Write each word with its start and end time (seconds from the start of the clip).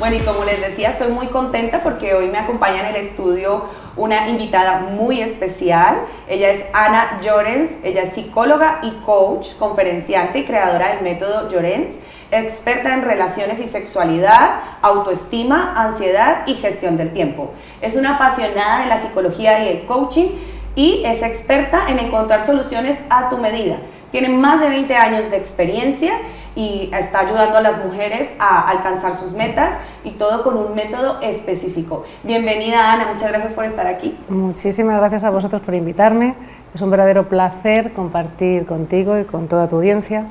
Bueno, 0.00 0.16
y 0.16 0.20
como 0.20 0.44
les 0.44 0.60
decía, 0.60 0.90
estoy 0.90 1.12
muy 1.12 1.28
contenta 1.28 1.80
porque 1.80 2.14
hoy 2.14 2.26
me 2.26 2.38
acompaña 2.38 2.80
en 2.80 2.96
el 2.96 3.06
estudio 3.06 3.66
una 3.96 4.28
invitada 4.28 4.80
muy 4.80 5.20
especial. 5.20 5.98
Ella 6.28 6.50
es 6.50 6.64
Ana 6.72 7.20
Llorens, 7.22 7.70
ella 7.84 8.02
es 8.02 8.12
psicóloga 8.12 8.80
y 8.82 8.90
coach, 9.06 9.54
conferenciante 9.56 10.40
y 10.40 10.44
creadora 10.46 10.88
del 10.88 11.02
método 11.02 11.48
Llorens, 11.48 11.94
experta 12.32 12.92
en 12.92 13.04
relaciones 13.04 13.60
y 13.60 13.68
sexualidad, 13.68 14.56
autoestima, 14.82 15.74
ansiedad 15.76 16.44
y 16.46 16.54
gestión 16.54 16.96
del 16.96 17.12
tiempo. 17.12 17.52
Es 17.80 17.94
una 17.94 18.16
apasionada 18.16 18.80
de 18.80 18.86
la 18.86 19.00
psicología 19.00 19.64
y 19.64 19.68
el 19.68 19.86
coaching 19.86 20.30
y 20.74 21.04
es 21.04 21.22
experta 21.22 21.84
en 21.88 22.00
encontrar 22.00 22.44
soluciones 22.44 22.98
a 23.10 23.28
tu 23.30 23.38
medida. 23.38 23.76
Tiene 24.10 24.28
más 24.28 24.60
de 24.60 24.70
20 24.70 24.96
años 24.96 25.30
de 25.30 25.36
experiencia 25.36 26.14
y 26.56 26.90
está 26.92 27.20
ayudando 27.20 27.58
a 27.58 27.60
las 27.60 27.84
mujeres 27.84 28.28
a 28.38 28.68
alcanzar 28.68 29.16
sus 29.16 29.32
metas 29.32 29.76
y 30.04 30.10
todo 30.12 30.42
con 30.42 30.56
un 30.56 30.74
método 30.74 31.20
específico. 31.20 32.04
Bienvenida 32.22 32.92
Ana, 32.92 33.08
muchas 33.12 33.30
gracias 33.30 33.52
por 33.52 33.64
estar 33.64 33.86
aquí. 33.86 34.16
Muchísimas 34.28 34.98
gracias 34.98 35.24
a 35.24 35.30
vosotros 35.30 35.60
por 35.62 35.74
invitarme. 35.74 36.34
Es 36.74 36.80
un 36.80 36.90
verdadero 36.90 37.28
placer 37.28 37.92
compartir 37.92 38.66
contigo 38.66 39.18
y 39.18 39.24
con 39.24 39.48
toda 39.48 39.68
tu 39.68 39.76
audiencia 39.76 40.26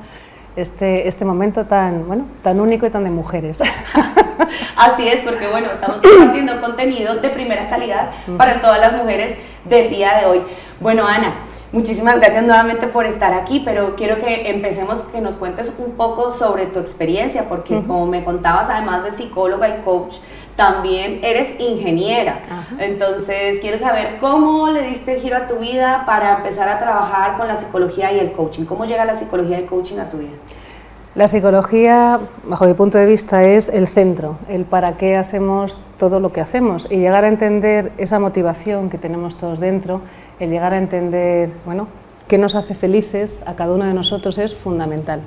este, 0.56 1.08
este 1.08 1.24
momento 1.24 1.66
tan, 1.66 2.06
bueno, 2.06 2.26
tan 2.42 2.60
único 2.60 2.86
y 2.86 2.90
tan 2.90 3.04
de 3.04 3.10
mujeres. 3.10 3.60
Así 4.76 5.06
es, 5.08 5.24
porque 5.24 5.46
bueno, 5.48 5.68
estamos 5.72 6.00
compartiendo 6.00 6.60
contenido 6.60 7.16
de 7.16 7.28
primera 7.28 7.68
calidad 7.68 8.10
para 8.36 8.60
todas 8.60 8.80
las 8.80 8.92
mujeres 8.92 9.36
del 9.64 9.90
día 9.90 10.18
de 10.20 10.26
hoy. 10.26 10.42
Bueno, 10.80 11.06
Ana, 11.06 11.34
Muchísimas 11.74 12.20
gracias 12.20 12.44
nuevamente 12.44 12.86
por 12.86 13.04
estar 13.04 13.34
aquí, 13.34 13.60
pero 13.64 13.96
quiero 13.96 14.20
que 14.20 14.48
empecemos, 14.48 15.00
que 15.10 15.20
nos 15.20 15.34
cuentes 15.34 15.72
un 15.76 15.94
poco 15.94 16.30
sobre 16.30 16.66
tu 16.66 16.78
experiencia, 16.78 17.48
porque 17.48 17.82
como 17.82 18.06
me 18.06 18.22
contabas, 18.22 18.70
además 18.70 19.02
de 19.02 19.10
psicóloga 19.10 19.68
y 19.68 19.82
coach, 19.82 20.18
también 20.54 21.18
eres 21.24 21.58
ingeniera. 21.58 22.40
Entonces, 22.78 23.58
quiero 23.60 23.76
saber 23.76 24.18
cómo 24.20 24.68
le 24.68 24.82
diste 24.82 25.14
el 25.14 25.20
giro 25.20 25.36
a 25.36 25.48
tu 25.48 25.56
vida 25.56 26.04
para 26.06 26.36
empezar 26.36 26.68
a 26.68 26.78
trabajar 26.78 27.36
con 27.38 27.48
la 27.48 27.56
psicología 27.56 28.12
y 28.12 28.20
el 28.20 28.30
coaching. 28.30 28.66
¿Cómo 28.66 28.84
llega 28.84 29.04
la 29.04 29.16
psicología 29.16 29.58
y 29.58 29.62
el 29.62 29.66
coaching 29.66 29.98
a 29.98 30.08
tu 30.08 30.18
vida? 30.18 30.34
La 31.14 31.28
psicología, 31.28 32.18
bajo 32.44 32.66
mi 32.66 32.74
punto 32.74 32.98
de 32.98 33.06
vista, 33.06 33.44
es 33.44 33.68
el 33.68 33.86
centro, 33.86 34.36
el 34.48 34.64
para 34.64 34.96
qué 34.96 35.14
hacemos 35.14 35.78
todo 35.96 36.18
lo 36.18 36.32
que 36.32 36.40
hacemos 36.40 36.88
y 36.90 36.96
llegar 36.96 37.22
a 37.22 37.28
entender 37.28 37.92
esa 37.98 38.18
motivación 38.18 38.90
que 38.90 38.98
tenemos 38.98 39.36
todos 39.36 39.60
dentro 39.60 40.00
el 40.40 40.50
llegar 40.50 40.74
a 40.74 40.78
entender, 40.78 41.52
bueno, 41.64 41.86
qué 42.26 42.36
nos 42.36 42.56
hace 42.56 42.74
felices 42.74 43.44
a 43.46 43.54
cada 43.54 43.74
uno 43.74 43.84
de 43.84 43.94
nosotros 43.94 44.38
es 44.38 44.56
fundamental. 44.56 45.20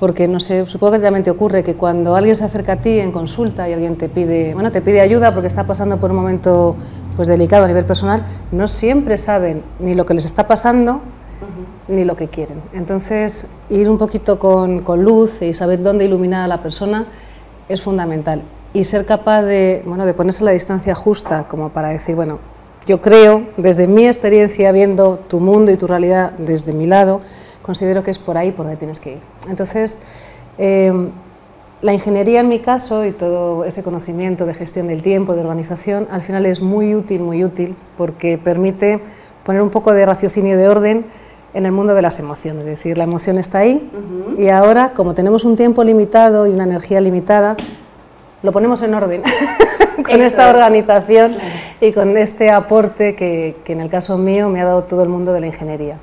Porque 0.00 0.28
no 0.28 0.40
sé, 0.40 0.64
supongo 0.64 0.94
que 0.94 1.00
también 1.00 1.24
te 1.24 1.30
ocurre 1.30 1.62
que 1.62 1.74
cuando 1.74 2.16
alguien 2.16 2.34
se 2.34 2.44
acerca 2.44 2.72
a 2.72 2.76
ti 2.76 2.98
en 2.98 3.12
consulta 3.12 3.68
y 3.68 3.74
alguien 3.74 3.96
te 3.96 4.08
pide, 4.08 4.54
bueno, 4.54 4.72
te 4.72 4.80
pide 4.80 5.02
ayuda 5.02 5.34
porque 5.34 5.48
está 5.48 5.66
pasando 5.66 5.98
por 5.98 6.08
un 6.08 6.16
momento 6.16 6.74
pues 7.16 7.28
delicado 7.28 7.66
a 7.66 7.68
nivel 7.68 7.84
personal, 7.84 8.24
no 8.50 8.66
siempre 8.66 9.18
saben 9.18 9.62
ni 9.78 9.92
lo 9.94 10.06
que 10.06 10.14
les 10.14 10.24
está 10.24 10.46
pasando 10.46 11.02
ni 11.88 12.04
lo 12.04 12.16
que 12.16 12.28
quieren. 12.28 12.62
Entonces, 12.72 13.46
ir 13.70 13.88
un 13.88 13.98
poquito 13.98 14.38
con, 14.38 14.82
luz 15.02 15.42
y 15.42 15.54
saber 15.54 15.82
dónde 15.82 16.04
iluminar 16.04 16.44
a 16.44 16.46
la 16.46 16.62
persona 16.62 17.06
es 17.68 17.82
fundamental. 17.82 18.42
Y 18.72 18.84
ser 18.84 19.06
capaz 19.06 19.42
de, 19.42 19.82
bueno, 19.86 20.06
de 20.06 20.14
ponerse 20.14 20.44
la 20.44 20.50
distancia 20.50 20.94
justa 20.94 21.48
como 21.48 21.70
para 21.70 21.88
decir, 21.88 22.14
bueno, 22.14 22.38
yo 22.86 23.00
creo, 23.00 23.48
desde 23.56 23.86
mi 23.86 24.06
experiencia, 24.06 24.72
viendo 24.72 25.18
tu 25.18 25.40
mundo 25.40 25.70
y 25.70 25.76
tu 25.76 25.86
realidad 25.86 26.32
desde 26.38 26.72
mi 26.72 26.86
lado, 26.86 27.20
considero 27.62 28.02
que 28.02 28.10
es 28.10 28.18
por 28.18 28.36
ahí 28.36 28.52
por 28.52 28.66
donde 28.66 28.78
tienes 28.78 29.00
que 29.00 29.14
ir. 29.14 29.20
Entonces, 29.48 29.98
eh, 30.58 31.10
la 31.80 31.92
ingeniería 31.92 32.40
en 32.40 32.48
mi 32.48 32.58
caso 32.58 33.04
y 33.04 33.12
todo 33.12 33.64
ese 33.64 33.82
conocimiento 33.82 34.46
de 34.46 34.54
gestión 34.54 34.88
del 34.88 35.02
tiempo, 35.02 35.34
de 35.34 35.42
organización, 35.42 36.08
al 36.10 36.22
final 36.22 36.44
es 36.46 36.60
muy 36.60 36.94
útil, 36.94 37.20
muy 37.20 37.44
útil, 37.44 37.76
porque 37.96 38.36
permite 38.36 39.00
poner 39.44 39.62
un 39.62 39.70
poco 39.70 39.92
de 39.92 40.04
raciocinio 40.04 40.56
de 40.56 40.68
orden 40.68 41.06
en 41.54 41.66
el 41.66 41.72
mundo 41.72 41.94
de 41.94 42.02
las 42.02 42.18
emociones. 42.18 42.62
Es 42.62 42.70
decir, 42.70 42.98
la 42.98 43.04
emoción 43.04 43.38
está 43.38 43.58
ahí 43.58 43.90
y 44.36 44.48
ahora, 44.48 44.92
como 44.94 45.14
tenemos 45.14 45.44
un 45.44 45.56
tiempo 45.56 45.82
limitado 45.84 46.46
y 46.46 46.52
una 46.52 46.64
energía 46.64 47.00
limitada, 47.00 47.56
lo 48.42 48.52
ponemos 48.52 48.82
en 48.82 48.94
orden 48.94 49.22
con 50.04 50.20
esta 50.20 50.50
organización 50.50 51.36
y 51.80 51.92
con 51.92 52.16
este 52.16 52.50
aporte 52.50 53.16
que, 53.16 53.56
que, 53.64 53.72
en 53.72 53.80
el 53.80 53.88
caso 53.88 54.16
mío 54.18 54.48
me 54.48 54.60
ha 54.60 54.64
dado 54.64 54.84
todo 54.84 55.02
el 55.02 55.08
mundo 55.08 55.32
de 55.32 55.40
la 55.40 55.46
ingeniería. 55.46 55.98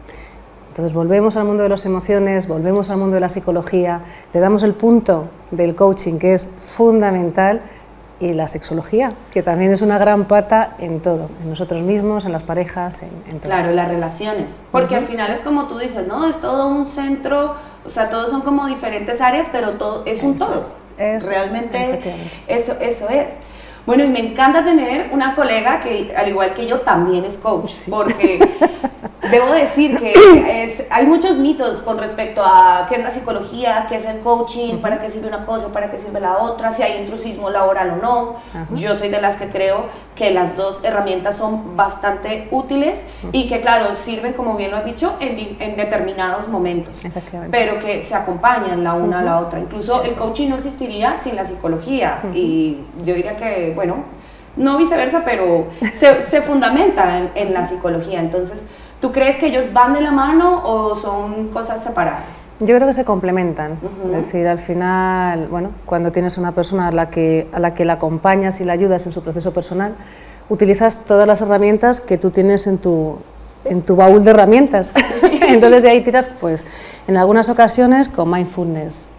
Entonces 0.69 0.93
volvemos 0.93 1.37
al 1.37 1.45
mundo 1.45 1.63
de 1.63 1.69
las 1.69 1.85
emociones, 1.85 2.49
volvemos 2.49 2.89
al 2.89 2.97
mundo 2.97 3.15
de 3.15 3.21
la 3.21 3.29
psicología, 3.29 4.01
le 4.33 4.39
damos 4.41 4.63
el 4.63 4.73
punto 4.73 5.29
del 5.51 5.73
coaching 5.73 6.17
que 6.17 6.33
es 6.33 6.47
fundamental 6.59 7.61
y 8.19 8.33
la 8.33 8.47
sexología, 8.47 9.09
que 9.31 9.43
también 9.43 9.71
es 9.71 9.81
una 9.81 9.97
gran 9.97 10.25
pata 10.25 10.75
en 10.79 11.01
todo, 11.01 11.29
en 11.41 11.49
nosotros 11.49 11.81
mismos, 11.81 12.25
en 12.25 12.31
las 12.31 12.43
parejas, 12.43 13.01
en, 13.01 13.09
en 13.29 13.39
todo. 13.39 13.51
Claro, 13.51 13.71
las 13.71 13.87
relaciones, 13.87 14.61
porque 14.71 14.95
al 14.95 15.05
final 15.05 15.31
es 15.31 15.41
como 15.41 15.67
tú 15.67 15.77
dices, 15.77 16.07
¿no? 16.07 16.27
Es 16.27 16.39
todo 16.39 16.67
un 16.67 16.85
centro, 16.85 17.55
o 17.85 17.89
sea, 17.89 18.09
todos 18.09 18.29
son 18.29 18.41
como 18.41 18.67
diferentes 18.67 19.21
áreas, 19.21 19.47
pero 19.51 19.73
todo 19.73 20.03
es 20.05 20.23
un 20.23 20.37
todo. 20.37 20.63
Realmente 20.97 21.99
eso, 22.47 22.77
eso 22.79 23.09
es. 23.09 23.27
Bueno, 23.85 24.03
y 24.03 24.07
me 24.07 24.19
encanta 24.19 24.63
tener 24.63 25.09
una 25.11 25.35
colega 25.35 25.79
que, 25.79 26.13
al 26.15 26.27
igual 26.27 26.53
que 26.55 26.65
yo, 26.65 26.81
también 26.81 27.23
es 27.23 27.37
coach, 27.37 27.71
porque 27.87 28.39
debo 29.31 29.51
decir 29.51 29.97
que 29.99 30.13
hay 30.95 31.07
muchos 31.07 31.35
mitos 31.39 31.79
con 31.79 31.97
respecto 31.97 32.41
a 32.41 32.85
qué 32.87 32.95
es 32.95 33.03
la 33.03 33.11
psicología, 33.11 33.85
qué 33.89 33.97
es 33.97 34.05
el 34.05 34.21
coaching, 34.21 34.77
para 34.77 35.01
qué 35.01 35.09
sirve 35.09 35.27
una 35.27 35.45
cosa, 35.45 35.67
para 35.73 35.91
qué 35.91 35.97
sirve 35.97 36.21
la 36.21 36.37
otra, 36.37 36.71
si 36.71 36.83
hay 36.83 37.01
intrusismo 37.01 37.49
laboral 37.49 37.99
o 37.99 38.01
no. 38.01 38.35
Yo 38.77 38.97
soy 38.97 39.09
de 39.09 39.19
las 39.19 39.35
que 39.35 39.49
creo 39.49 39.87
que 40.15 40.31
las 40.31 40.55
dos 40.55 40.79
herramientas 40.83 41.35
son 41.35 41.75
bastante 41.75 42.47
útiles 42.49 43.03
y 43.33 43.49
que, 43.49 43.59
claro, 43.59 43.87
sirven, 44.05 44.31
como 44.31 44.55
bien 44.55 44.71
lo 44.71 44.77
has 44.77 44.85
dicho, 44.85 45.17
en, 45.19 45.75
determinados 45.75 46.47
momentos, 46.47 47.01
pero 47.51 47.77
que 47.79 48.01
se 48.01 48.15
acompañan 48.15 48.85
la 48.85 48.93
una 48.93 49.19
a 49.19 49.23
la 49.23 49.39
otra. 49.41 49.59
Incluso 49.59 50.01
el 50.01 50.15
coaching 50.15 50.47
no 50.47 50.55
existiría 50.55 51.17
sin 51.17 51.35
la 51.35 51.43
psicología 51.43 52.21
y 52.33 52.77
yo 53.03 53.15
diría 53.15 53.35
que, 53.35 53.73
bueno, 53.75 53.97
no 54.55 54.77
viceversa, 54.77 55.23
pero 55.25 55.67
se, 55.93 56.23
se 56.23 56.41
fundamenta 56.41 57.17
en, 57.17 57.31
en 57.35 57.53
la 57.53 57.67
psicología. 57.67 58.21
Entonces, 58.21 58.63
¿Tú 59.05 59.11
crees 59.11 59.37
que 59.37 59.45
ellos 59.45 59.71
van 59.71 59.93
de 59.93 60.01
la 60.01 60.09
mano 60.09 60.63
o 60.65 60.95
son 60.95 61.49
cosas 61.49 61.83
separadas? 61.83 62.47
Yo 62.59 62.75
creo 62.75 62.87
que 62.87 62.93
se 62.93 63.05
complementan. 63.05 63.77
Es 64.05 64.11
decir, 64.11 64.47
al 64.47 64.57
final, 64.57 65.47
bueno, 65.47 65.69
cuando 65.85 66.11
tienes 66.11 66.39
una 66.39 66.53
persona 66.53 66.87
a 66.87 66.91
la, 66.91 67.11
que, 67.11 67.47
a 67.53 67.59
la 67.59 67.75
que 67.75 67.85
la 67.85 67.93
acompañas 67.93 68.61
y 68.61 68.65
la 68.65 68.73
ayudas 68.73 69.05
en 69.05 69.11
su 69.11 69.21
proceso 69.21 69.53
personal, 69.53 69.93
utilizas 70.49 71.05
todas 71.05 71.27
las 71.27 71.39
herramientas 71.41 72.01
que 72.01 72.17
tú 72.17 72.31
tienes 72.31 72.65
en 72.65 72.79
tu, 72.79 73.19
en 73.63 73.83
tu 73.83 73.95
baúl 73.95 74.23
de 74.23 74.31
herramientas. 74.31 74.91
Entonces 75.47 75.83
de 75.83 75.89
ahí 75.91 76.03
tiras, 76.03 76.27
pues, 76.39 76.65
en 77.05 77.15
algunas 77.15 77.47
ocasiones 77.49 78.09
con 78.09 78.31
mindfulness, 78.31 79.09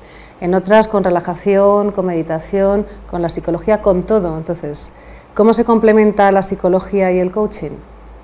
en 0.41 0.53
otras 0.57 0.89
con 0.89 1.05
relajación, 1.05 1.93
con 1.93 2.07
meditación, 2.07 2.87
con 3.09 3.23
la 3.23 3.29
psicología, 3.29 3.83
con 3.83 4.03
todo. 4.03 4.37
Entonces, 4.37 4.91
¿cómo 5.35 5.55
se 5.55 5.65
complementa 5.65 6.33
la 6.33 6.43
psicología 6.43 7.13
y 7.13 7.21
el 7.21 7.31
coaching? 7.31 7.71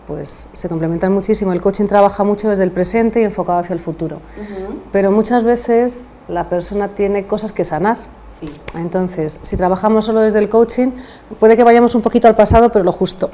Pues 0.06 0.48
se 0.52 0.68
complementan 0.68 1.12
muchísimo. 1.12 1.52
El 1.52 1.60
coaching 1.60 1.86
trabaja 1.86 2.24
mucho 2.24 2.48
desde 2.48 2.64
el 2.64 2.70
presente 2.70 3.20
y 3.20 3.24
enfocado 3.24 3.58
hacia 3.58 3.74
el 3.74 3.80
futuro. 3.80 4.18
Pero 4.90 5.10
muchas 5.10 5.44
veces 5.44 6.06
la 6.28 6.48
persona 6.48 6.88
tiene 6.88 7.26
cosas 7.26 7.52
que 7.52 7.64
sanar. 7.64 7.96
Sí. 8.40 8.46
Entonces, 8.74 9.38
si 9.42 9.56
trabajamos 9.56 10.04
solo 10.04 10.20
desde 10.20 10.40
el 10.40 10.48
coaching, 10.48 10.90
puede 11.38 11.56
que 11.56 11.62
vayamos 11.62 11.94
un 11.94 12.02
poquito 12.02 12.26
al 12.26 12.34
pasado, 12.34 12.72
pero 12.72 12.84
lo 12.84 12.90
justo. 12.90 13.30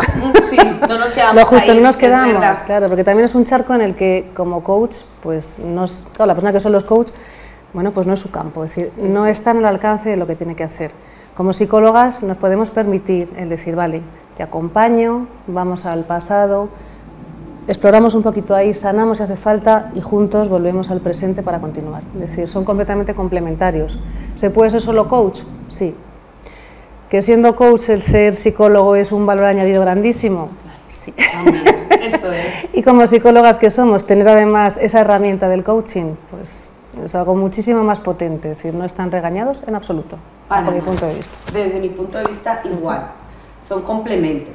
Sí, 0.50 0.58
no 0.86 0.98
nos 0.98 1.10
quedamos. 1.14 1.36
lo 1.36 1.46
justo, 1.46 1.74
no 1.74 1.80
nos 1.80 1.96
quedamos, 1.96 2.62
claro, 2.62 2.88
porque 2.88 3.04
también 3.04 3.24
es 3.24 3.34
un 3.34 3.44
charco 3.44 3.74
en 3.74 3.80
el 3.80 3.94
que 3.94 4.30
como 4.34 4.62
coach, 4.62 4.96
pues 5.22 5.60
no 5.60 5.86
la 6.18 6.34
persona 6.34 6.52
que 6.52 6.60
son 6.60 6.72
los 6.72 6.84
coach, 6.84 7.12
bueno, 7.72 7.92
pues 7.92 8.06
no 8.06 8.14
es 8.14 8.20
su 8.20 8.30
campo, 8.30 8.64
es 8.64 8.74
decir, 8.74 8.92
no 8.98 9.26
está 9.26 9.52
en 9.52 9.58
el 9.58 9.66
alcance 9.66 10.10
de 10.10 10.16
lo 10.16 10.26
que 10.26 10.34
tiene 10.34 10.54
que 10.54 10.64
hacer. 10.64 10.92
Como 11.34 11.52
psicólogas 11.52 12.22
nos 12.22 12.36
podemos 12.36 12.70
permitir 12.70 13.32
el 13.36 13.48
decir, 13.48 13.76
vale, 13.76 14.02
te 14.38 14.44
acompaño, 14.44 15.26
vamos 15.48 15.84
al 15.84 16.04
pasado, 16.04 16.68
exploramos 17.66 18.14
un 18.14 18.22
poquito 18.22 18.54
ahí, 18.54 18.72
sanamos 18.72 19.18
si 19.18 19.24
hace 19.24 19.34
falta 19.34 19.90
y 19.96 20.00
juntos 20.00 20.48
volvemos 20.48 20.92
al 20.92 21.00
presente 21.00 21.42
para 21.42 21.58
continuar. 21.58 22.04
Es 22.14 22.20
decir, 22.20 22.48
son 22.48 22.64
completamente 22.64 23.14
complementarios. 23.14 23.98
¿Se 24.36 24.50
puede 24.50 24.70
ser 24.70 24.80
solo 24.80 25.08
coach? 25.08 25.40
Sí. 25.66 25.92
¿Que 27.10 27.20
siendo 27.20 27.56
coach 27.56 27.88
el 27.88 28.00
ser 28.02 28.36
psicólogo 28.36 28.94
es 28.94 29.10
un 29.10 29.26
valor 29.26 29.46
añadido 29.46 29.80
grandísimo? 29.80 30.50
Sí. 30.86 31.12
Eso 31.18 32.30
es. 32.30 32.68
y 32.72 32.84
como 32.84 33.08
psicólogas 33.08 33.56
que 33.56 33.70
somos, 33.70 34.06
tener 34.06 34.28
además 34.28 34.78
esa 34.80 35.00
herramienta 35.00 35.48
del 35.48 35.64
coaching, 35.64 36.14
pues 36.30 36.70
es 37.02 37.14
algo 37.16 37.34
muchísimo 37.34 37.82
más 37.82 37.98
potente, 37.98 38.52
es 38.52 38.58
decir, 38.58 38.72
no 38.72 38.84
están 38.84 39.10
regañados 39.10 39.64
en 39.66 39.74
absoluto, 39.74 40.16
desde 40.48 40.70
mi 40.70 40.80
punto 40.80 41.06
de 41.06 41.14
vista. 41.16 41.36
Desde 41.52 41.80
mi 41.80 41.88
punto 41.88 42.18
de 42.18 42.24
vista, 42.30 42.62
igual 42.64 43.10
son 43.68 43.82
complemento. 43.82 44.50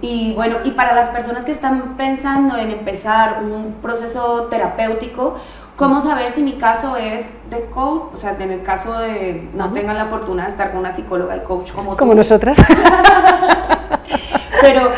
Y 0.00 0.32
bueno, 0.34 0.56
y 0.64 0.72
para 0.72 0.94
las 0.94 1.08
personas 1.08 1.44
que 1.44 1.52
están 1.52 1.96
pensando 1.96 2.56
en 2.56 2.72
empezar 2.72 3.40
un 3.42 3.76
proceso 3.80 4.48
terapéutico, 4.50 5.36
¿Cómo 5.80 6.02
saber 6.02 6.30
si 6.30 6.42
mi 6.42 6.58
caso 6.58 6.98
es 6.98 7.24
de 7.48 7.64
coach? 7.70 8.12
O 8.12 8.16
sea, 8.18 8.36
en 8.38 8.50
el 8.50 8.62
caso 8.62 8.98
de 8.98 9.48
no 9.54 9.72
tengan 9.72 9.96
la 9.96 10.04
fortuna 10.04 10.44
de 10.44 10.50
estar 10.50 10.72
con 10.72 10.80
una 10.80 10.92
psicóloga 10.92 11.38
y 11.38 11.40
coach 11.40 11.72
como 11.72 11.96
Como 11.96 12.14
nosotras. 12.14 12.58
Pero, 14.60 14.90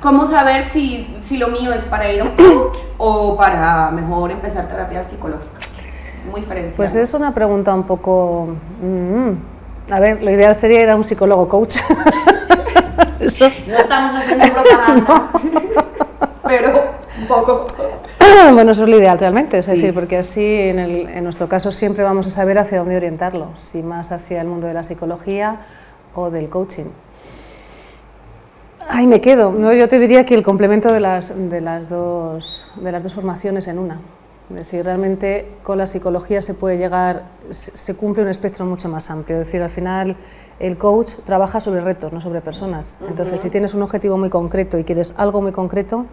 ¿cómo 0.00 0.28
saber 0.28 0.62
si, 0.62 1.12
si 1.22 1.38
lo 1.38 1.48
mío 1.48 1.72
es 1.72 1.82
para 1.82 2.12
ir 2.12 2.20
a 2.20 2.24
un 2.24 2.36
coach 2.36 2.78
o 2.98 3.36
para 3.36 3.90
mejor 3.90 4.30
empezar 4.30 4.68
terapia 4.68 5.02
psicológica? 5.02 5.58
Muy 6.30 6.42
diferente. 6.42 6.72
Pues 6.76 6.94
es 6.94 7.12
una 7.14 7.34
pregunta 7.34 7.74
un 7.74 7.82
poco... 7.82 8.50
Mm, 8.80 9.92
a 9.92 9.98
ver, 9.98 10.22
lo 10.22 10.30
ideal 10.30 10.54
sería 10.54 10.82
ir 10.82 10.90
a 10.90 10.94
un 10.94 11.02
psicólogo 11.02 11.48
coach. 11.48 11.78
Eso. 13.46 13.54
No 13.68 13.76
estamos 13.76 14.14
haciendo 14.14 14.46
propaganda, 14.52 15.30
pero 16.44 16.94
un 17.20 17.26
poco. 17.26 17.66
Bueno, 18.52 18.72
eso 18.72 18.84
es 18.84 18.88
lo 18.88 18.98
ideal 18.98 19.18
realmente, 19.18 19.58
es 19.58 19.66
decir, 19.66 19.94
porque 19.94 20.18
así 20.18 20.44
en, 20.44 20.78
el, 20.78 21.08
en, 21.08 21.24
nuestro 21.24 21.48
caso 21.48 21.72
siempre 21.72 22.04
vamos 22.04 22.26
a 22.26 22.30
saber 22.30 22.58
hacia 22.58 22.78
dónde 22.78 22.96
orientarlo, 22.96 23.48
si 23.56 23.82
más 23.82 24.12
hacia 24.12 24.40
el 24.40 24.46
mundo 24.48 24.66
de 24.66 24.74
la 24.74 24.84
psicología 24.84 25.60
o 26.14 26.30
del 26.30 26.48
coaching. 26.48 26.86
Ahí 28.88 29.06
me 29.06 29.20
quedo. 29.20 29.52
No, 29.52 29.72
yo 29.72 29.88
te 29.88 29.98
diría 29.98 30.24
que 30.24 30.34
el 30.34 30.42
complemento 30.42 30.92
de 30.92 31.00
las, 31.00 31.32
de, 31.50 31.60
las 31.60 31.88
dos, 31.88 32.66
de 32.76 32.92
las 32.92 33.02
dos 33.02 33.14
formaciones 33.14 33.66
en 33.68 33.78
una. 33.78 33.98
Es 34.50 34.56
decir, 34.56 34.84
realmente 34.84 35.58
con 35.62 35.76
la 35.76 35.86
psicología 35.86 36.40
se 36.40 36.54
puede 36.54 36.78
llegar, 36.78 37.24
se 37.50 37.94
cumple 37.96 38.22
un 38.22 38.30
espectro 38.30 38.64
mucho 38.64 38.88
más 38.88 39.10
amplio. 39.10 39.40
Es 39.40 39.46
decir, 39.46 39.62
al 39.62 39.68
final 39.68 40.16
el 40.58 40.78
coach 40.78 41.16
trabaja 41.24 41.60
sobre 41.60 41.82
retos, 41.82 42.12
no 42.12 42.20
sobre 42.20 42.40
personas. 42.40 42.98
Entonces, 43.06 43.40
si 43.40 43.50
tienes 43.50 43.74
un 43.74 43.82
objetivo 43.82 44.16
muy 44.16 44.30
concreto 44.30 44.78
y 44.78 44.84
quieres 44.84 45.14
algo 45.18 45.42
muy 45.42 45.52
concreto, 45.52 46.06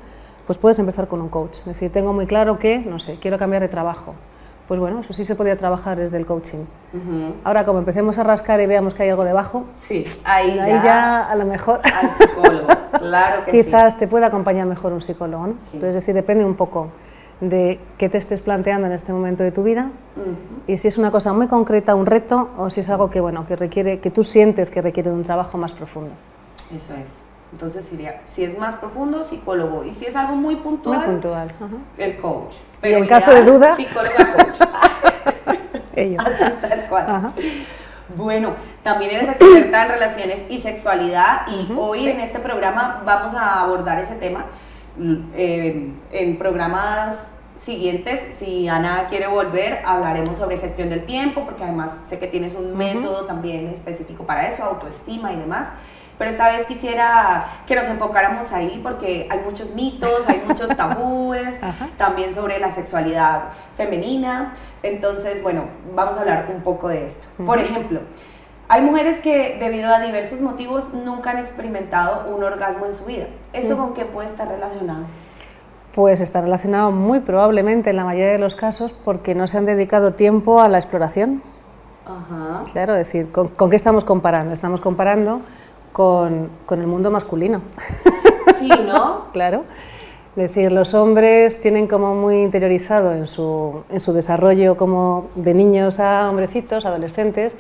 pues 0.45 0.57
puedes 0.57 0.79
empezar 0.79 1.07
con 1.07 1.21
un 1.21 1.29
coach. 1.29 1.59
Es 1.59 1.65
decir, 1.65 1.91
tengo 1.91 2.13
muy 2.13 2.27
claro 2.27 2.59
que, 2.59 2.79
no 2.79 2.99
sé, 2.99 3.17
quiero 3.21 3.37
cambiar 3.37 3.61
de 3.61 3.69
trabajo. 3.69 4.13
Pues 4.67 4.79
bueno, 4.79 4.99
eso 4.99 5.13
sí 5.13 5.23
se 5.23 5.35
podía 5.35 5.55
trabajar 5.57 5.97
desde 5.97 6.17
el 6.17 6.25
coaching. 6.25 6.65
Ahora, 7.43 7.65
como 7.65 7.79
empecemos 7.79 8.17
a 8.17 8.23
rascar 8.23 8.59
y 8.59 8.65
veamos 8.65 8.95
que 8.95 9.03
hay 9.03 9.09
algo 9.09 9.23
debajo, 9.23 9.65
sí, 9.75 10.05
ahí, 10.23 10.57
ahí 10.57 10.81
ya, 10.83 11.23
a 11.23 11.35
lo 11.35 11.45
mejor 11.45 11.81
al 11.83 12.09
psicólogo, 12.09 12.67
claro 12.97 13.45
que 13.45 13.51
quizás 13.63 13.99
te 13.99 14.07
pueda 14.07 14.27
acompañar 14.27 14.65
mejor 14.65 14.91
un 14.91 15.03
psicólogo. 15.03 15.45
¿no? 15.45 15.53
Entonces, 15.53 15.89
es 15.89 15.95
decir, 15.95 16.15
depende 16.15 16.43
un 16.43 16.55
poco 16.55 16.89
de 17.41 17.79
qué 17.97 18.09
te 18.09 18.17
estés 18.17 18.41
planteando 18.41 18.87
en 18.87 18.93
este 18.93 19.11
momento 19.11 19.43
de 19.43 19.51
tu 19.51 19.63
vida 19.63 19.89
y 20.67 20.77
si 20.77 20.87
es 20.87 20.97
una 20.97 21.11
cosa 21.11 21.33
muy 21.33 21.47
concreta, 21.47 21.93
un 21.93 22.05
reto, 22.05 22.49
o 22.57 22.69
si 22.69 22.79
es 22.79 22.89
algo 22.89 23.09
que, 23.09 23.19
bueno, 23.19 23.45
que, 23.45 23.55
requiere, 23.55 23.99
que 23.99 24.09
tú 24.09 24.23
sientes 24.23 24.71
que 24.71 24.81
requiere 24.81 25.09
de 25.09 25.15
un 25.15 25.23
trabajo 25.23 25.57
más 25.57 25.73
profundo. 25.73 26.11
Eso 26.75 26.93
es. 26.93 27.21
Entonces 27.51 27.85
sería, 27.85 28.21
si 28.25 28.43
es 28.43 28.57
más 28.57 28.75
profundo, 28.75 29.23
psicólogo. 29.23 29.83
Y 29.83 29.93
si 29.93 30.05
es 30.05 30.15
algo 30.15 30.35
muy 30.35 30.55
puntual, 30.55 30.99
muy 30.99 31.07
puntual. 31.07 31.51
el 31.97 32.17
coach. 32.17 32.55
Pero 32.81 32.97
en 32.97 33.07
caso 33.07 33.31
de 33.31 33.43
duda, 33.43 33.75
psicóloga 33.75 34.33
coach. 34.33 35.57
Ellos. 35.95 36.23
tal 36.61 36.87
cual. 36.89 37.33
Bueno, 38.15 38.55
también 38.83 39.11
eres 39.11 39.29
experta 39.29 39.85
en 39.85 39.91
relaciones 39.91 40.45
y 40.49 40.59
sexualidad 40.59 41.47
y 41.47 41.73
hoy 41.77 42.07
en 42.07 42.19
este 42.19 42.39
programa 42.39 43.03
vamos 43.05 43.33
a 43.33 43.61
abordar 43.61 43.99
ese 43.99 44.15
tema 44.15 44.45
en 44.97 46.37
programas 46.37 47.35
siguientes, 47.61 48.21
si 48.37 48.67
Ana 48.67 49.07
quiere 49.09 49.27
volver, 49.27 49.81
hablaremos 49.85 50.37
sobre 50.37 50.57
gestión 50.57 50.89
del 50.89 51.05
tiempo, 51.05 51.45
porque 51.45 51.63
además 51.63 51.91
sé 52.07 52.19
que 52.19 52.27
tienes 52.27 52.53
un 52.53 52.77
método 52.77 53.25
también 53.25 53.69
específico 53.69 54.23
para 54.23 54.47
eso, 54.47 54.63
autoestima 54.63 55.33
y 55.33 55.37
demás. 55.37 55.69
Pero 56.17 56.31
esta 56.31 56.49
vez 56.49 56.65
quisiera 56.65 57.47
que 57.67 57.75
nos 57.75 57.87
enfocáramos 57.87 58.53
ahí 58.53 58.79
porque 58.81 59.27
hay 59.29 59.39
muchos 59.39 59.73
mitos, 59.73 60.27
hay 60.27 60.43
muchos 60.47 60.69
tabúes, 60.77 61.55
también 61.97 62.33
sobre 62.33 62.59
la 62.59 62.71
sexualidad 62.71 63.49
femenina. 63.75 64.53
Entonces, 64.81 65.43
bueno, 65.43 65.65
vamos 65.93 66.15
a 66.15 66.21
hablar 66.21 66.47
un 66.53 66.61
poco 66.61 66.87
de 66.87 67.05
esto. 67.05 67.27
Por 67.45 67.59
ejemplo, 67.59 67.99
hay 68.69 68.81
mujeres 68.81 69.19
que 69.19 69.57
debido 69.59 69.93
a 69.93 69.99
diversos 69.99 70.39
motivos 70.39 70.93
nunca 70.93 71.31
han 71.31 71.39
experimentado 71.39 72.33
un 72.33 72.43
orgasmo 72.43 72.85
en 72.85 72.93
su 72.93 73.05
vida. 73.05 73.27
¿Eso 73.55 73.77
con 73.77 73.93
qué 73.93 74.05
puede 74.05 74.27
estar 74.27 74.47
relacionado? 74.47 75.03
Pues 75.93 76.19
está 76.19 76.41
relacionado 76.41 76.91
muy 76.91 77.21
probablemente 77.21 77.89
en 77.89 77.95
la 77.95 78.03
mayoría 78.03 78.33
de 78.33 78.39
los 78.39 78.55
casos 78.55 78.93
porque 78.93 79.33
no 79.33 79.47
se 79.47 79.57
han 79.57 79.65
dedicado 79.65 80.13
tiempo 80.13 80.61
a 80.61 80.67
la 80.67 80.77
exploración. 80.77 81.41
Ajá. 82.05 82.63
Claro, 82.71 82.93
es 82.95 83.07
decir, 83.07 83.31
¿con, 83.31 83.69
qué 83.69 83.75
estamos 83.75 84.03
comparando? 84.03 84.53
Estamos 84.53 84.81
comparando 84.81 85.41
con, 85.91 86.49
con 86.65 86.81
el 86.81 86.87
mundo 86.87 87.11
masculino. 87.11 87.61
Sí, 88.55 88.69
¿no? 88.69 89.25
claro. 89.33 89.65
Es 90.37 90.43
decir, 90.53 90.71
los 90.71 90.93
hombres 90.93 91.61
tienen 91.61 91.87
como 91.87 92.13
muy 92.15 92.41
interiorizado 92.41 93.13
en 93.13 93.27
su, 93.27 93.83
en 93.89 93.99
su 93.99 94.13
desarrollo 94.13 94.75
como 94.77 95.27
de 95.35 95.53
niños 95.53 95.99
a 95.99 96.29
hombrecitos, 96.29 96.85
adolescentes, 96.85 97.57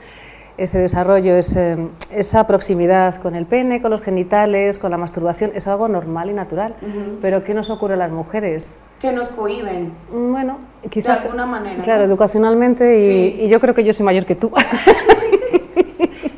ese 0.57 0.79
desarrollo, 0.79 1.35
esa 1.35 2.47
proximidad 2.47 3.15
con 3.15 3.35
el 3.35 3.45
pene, 3.45 3.81
con 3.81 3.91
los 3.91 4.01
genitales, 4.01 4.77
con 4.77 4.91
la 4.91 4.97
masturbación, 4.97 5.51
es 5.53 5.67
algo 5.67 5.87
normal 5.87 6.29
y 6.29 6.33
natural. 6.33 6.75
Pero 7.21 7.43
¿qué 7.43 7.53
nos 7.53 7.69
ocurre 7.69 7.95
a 7.95 7.97
las 7.97 8.11
mujeres? 8.11 8.77
Que 8.99 9.11
nos 9.11 9.29
cohiben. 9.29 9.91
Bueno, 10.11 10.59
quizás... 10.89 11.23
De 11.23 11.29
alguna 11.29 11.45
manera. 11.45 11.83
Claro, 11.83 12.05
educacionalmente 12.05 12.97
y, 13.43 13.47
yo 13.47 13.59
creo 13.59 13.73
que 13.73 13.83
yo 13.83 13.93
soy 13.93 14.05
mayor 14.05 14.25
que 14.25 14.35
tú. 14.35 14.51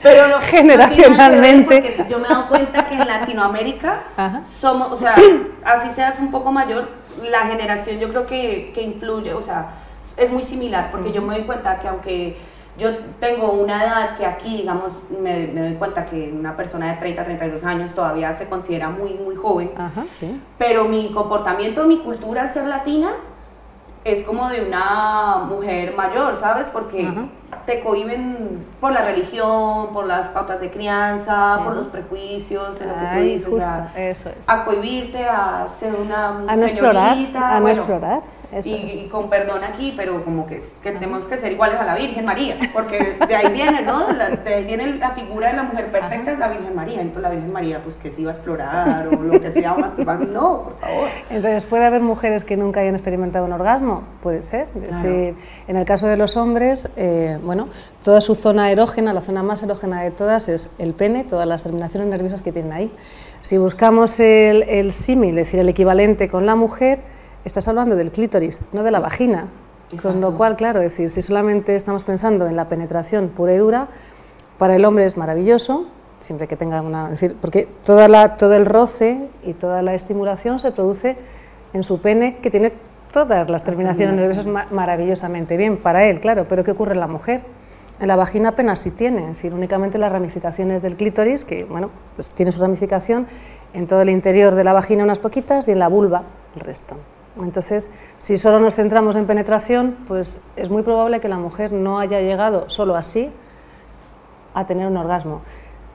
Pero 0.01 0.27
no, 0.29 0.39
generacionalmente. 0.41 1.95
yo 2.09 2.19
me 2.19 2.25
he 2.25 2.29
dado 2.29 2.47
cuenta 2.47 2.85
que 2.87 2.93
en 2.95 3.07
Latinoamérica 3.07 4.03
somos, 4.47 4.91
o 4.91 4.95
sea, 4.95 5.15
así 5.65 5.89
seas 5.93 6.19
un 6.19 6.31
poco 6.31 6.51
mayor, 6.51 6.89
la 7.29 7.41
generación 7.47 7.99
yo 7.99 8.09
creo 8.09 8.25
que, 8.25 8.71
que 8.73 8.83
influye, 8.83 9.33
o 9.33 9.41
sea, 9.41 9.71
es 10.15 10.31
muy 10.31 10.43
similar, 10.43 10.91
porque 10.91 11.11
yo 11.11 11.21
me 11.21 11.35
doy 11.35 11.45
cuenta 11.45 11.79
que 11.79 11.87
aunque 11.87 12.37
yo 12.77 12.95
tengo 13.19 13.53
una 13.53 13.83
edad 13.83 14.15
que 14.15 14.25
aquí, 14.25 14.57
digamos, 14.57 14.91
me, 15.21 15.47
doy 15.47 15.74
cuenta 15.74 16.06
que 16.06 16.31
una 16.31 16.56
persona 16.56 16.91
de 16.91 17.00
30, 17.00 17.25
32 17.25 17.63
años 17.63 17.94
todavía 17.94 18.33
se 18.33 18.47
considera 18.47 18.89
muy, 18.89 19.15
muy 19.15 19.35
joven. 19.35 19.71
Pero 20.57 20.85
mi 20.85 21.12
comportamiento, 21.12 21.85
mi 21.85 22.00
cultura 22.00 22.44
al 22.44 22.51
ser 22.51 22.68
latina, 22.68 23.13
es 24.03 24.21
como 24.24 24.47
de 24.50 24.62
una 24.62 25.45
mujer 25.50 25.94
mayor, 25.95 26.38
¿sabes? 26.38 26.69
Porque 26.69 27.09
te 27.65 27.83
cohiben 27.83 28.65
por 28.79 28.91
la 28.91 29.01
religión, 29.01 29.91
por 29.91 30.06
las 30.06 30.27
pautas 30.27 30.62
de 30.62 30.71
crianza, 30.71 31.59
por 31.63 31.75
los 31.75 31.88
prejuicios, 31.88 32.79
en 32.79 32.89
lo 32.89 32.95
que 32.95 33.06
tú 33.06 33.24
dices. 33.24 33.69
eso 33.95 34.29
es. 34.29 34.47
A 34.47 34.63
cohibirte, 34.63 35.25
a 35.25 35.68
ser 35.68 35.94
una 35.95 36.27
a 36.27 36.56
no 36.56 36.63
explorar, 36.63 37.18
a 37.35 37.59
no 37.59 37.68
explorar 37.68 38.37
y, 38.63 39.07
con 39.09 39.29
perdón 39.29 39.63
aquí, 39.63 39.94
pero 39.95 40.23
como 40.23 40.47
que, 40.47 40.61
que 40.81 40.91
tenemos 40.91 41.25
que 41.25 41.38
ser 41.38 41.51
iguales 41.51 41.79
a 41.79 41.83
la 41.83 41.95
Virgen 41.95 42.25
María, 42.25 42.57
porque 42.73 43.17
de 43.27 43.35
ahí 43.35 43.51
viene, 43.53 43.81
¿no? 43.81 44.07
de 44.07 44.53
ahí 44.53 44.65
viene 44.65 44.95
la 44.95 45.11
figura 45.11 45.49
de 45.49 45.57
la 45.57 45.63
mujer 45.63 45.91
perfecta, 45.91 46.31
es 46.31 46.39
la 46.39 46.47
Virgen 46.47 46.75
María. 46.75 47.01
Entonces 47.01 47.23
la 47.23 47.29
Virgen 47.29 47.51
María, 47.51 47.81
pues 47.83 47.95
que 47.95 48.12
se 48.12 48.22
iba 48.22 48.31
a 48.31 48.33
explorar 48.33 49.07
o 49.07 49.22
lo 49.22 49.41
que 49.41 49.51
sea, 49.51 49.74
o 49.74 49.79
masturbar. 49.79 50.19
No, 50.19 50.63
por 50.63 50.79
favor. 50.79 51.10
Entonces, 51.29 51.65
¿puede 51.65 51.86
haber 51.86 52.01
mujeres 52.01 52.43
que 52.43 52.57
nunca 52.57 52.79
hayan 52.79 52.95
experimentado 52.95 53.45
un 53.45 53.53
orgasmo? 53.53 54.03
Puede 54.22 54.43
ser. 54.43 54.67
Es 54.75 55.03
decir, 55.03 55.36
en 55.67 55.75
el 55.75 55.86
caso 55.86 56.07
de 56.07 56.17
los 56.17 56.38
hombres, 56.38 56.89
eh, 56.95 57.38
bueno, 57.43 57.67
toda 58.03 58.22
su 58.22 58.36
zona 58.36 58.72
erógena, 58.72 59.13
la 59.13 59.22
zona 59.22 59.43
más 59.43 59.63
erógena 59.63 60.01
de 60.01 60.12
todas 60.12 60.48
es 60.48 60.69
el 60.77 60.93
pene, 60.93 61.24
todas 61.24 61.48
las 61.48 61.63
terminaciones 61.63 62.10
nerviosas 62.10 62.41
que 62.41 62.51
tienen 62.51 62.72
ahí. 62.72 62.91
Si 63.41 63.57
buscamos 63.57 64.19
el, 64.19 64.63
el 64.63 64.91
símil, 64.91 65.38
es 65.38 65.48
decir, 65.48 65.60
el 65.60 65.69
equivalente 65.69 66.29
con 66.29 66.45
la 66.45 66.55
mujer, 66.55 67.01
estás 67.46 67.67
hablando 67.67 67.96
del 67.96 68.12
clítoris, 68.12 68.60
no 68.74 68.84
de 68.84 68.91
la 68.91 69.00
vagina. 69.00 69.48
Con 70.01 70.20
lo 70.20 70.36
cual, 70.36 70.58
claro, 70.58 70.82
decir, 70.82 71.10
si 71.12 71.22
solamente 71.22 71.75
estamos 71.75 72.03
pensando 72.03 72.46
en 72.46 72.58
la 72.58 72.67
penetración 72.67 73.29
pura 73.29 73.53
y 73.53 73.58
dura, 73.58 73.88
para 74.58 74.75
el 74.75 74.84
hombre 74.84 75.06
es 75.06 75.15
maravilloso, 75.15 75.88
siempre 76.20 76.48
que 76.48 76.58
tenga 76.58 76.82
una... 76.82 77.10
decir, 77.10 77.38
porque 77.39 77.70
toda 77.84 78.10
la, 78.10 78.36
todo 78.36 78.53
el 78.56 78.65
roce 78.65 79.29
y 79.44 79.53
toda 79.53 79.82
la 79.82 79.94
estimulación 79.94 80.60
se 80.60 80.72
produce 80.72 81.15
en 81.74 81.84
su 81.84 82.01
pene, 82.01 82.38
que 82.41 82.50
tiene 82.50 82.74
todas 83.13 83.50
las 83.50 83.63
terminaciones 83.63 84.15
nerviosas 84.15 84.46
maravillosamente 84.72 85.56
bien, 85.56 85.77
para 85.77 86.03
él, 86.03 86.20
claro, 86.20 86.48
pero 86.50 86.63
¿qué 86.65 86.72
ocurre 86.72 86.94
en 86.94 87.00
la 87.00 87.08
mujer? 87.08 87.41
En 88.00 88.10
la 88.10 88.15
vagina 88.15 88.50
apenas 88.50 88.79
sí 88.79 88.91
tiene, 88.91 89.22
es 89.22 89.27
decir, 89.29 89.53
únicamente 89.53 89.98
las 89.98 90.12
ramificaciones 90.12 90.82
del 90.82 90.98
clítoris, 90.98 91.46
que 91.46 91.63
bueno, 91.63 91.89
pues 92.15 92.29
tiene 92.29 92.51
su 92.51 92.60
ramificación 92.60 93.25
en 93.74 93.88
todo 93.88 94.01
el 94.01 94.10
interior 94.10 94.53
de 94.53 94.63
la 94.63 94.74
vagina 94.74 95.03
unas 95.03 95.20
poquitas 95.20 95.67
y 95.67 95.72
en 95.72 95.79
la 95.79 95.88
vulva 95.88 96.24
el 96.56 96.62
resto. 96.62 96.98
Entonces, 97.44 97.89
si 98.17 98.38
solo 98.38 98.60
nos 98.60 98.75
centramos 98.75 99.15
en 99.15 99.25
penetración, 99.25 99.98
pues 100.08 100.41
es 100.56 100.70
muy 100.70 100.84
probable 100.84 101.20
que 101.20 101.27
la 101.27 101.38
mujer 101.38 101.72
no 101.72 102.00
haya 102.00 102.22
llegado 102.22 102.70
solo 102.70 102.96
así 102.96 103.32
a 104.53 104.65
tener 104.65 104.88
un 104.88 104.98
orgasmo. 104.98 105.41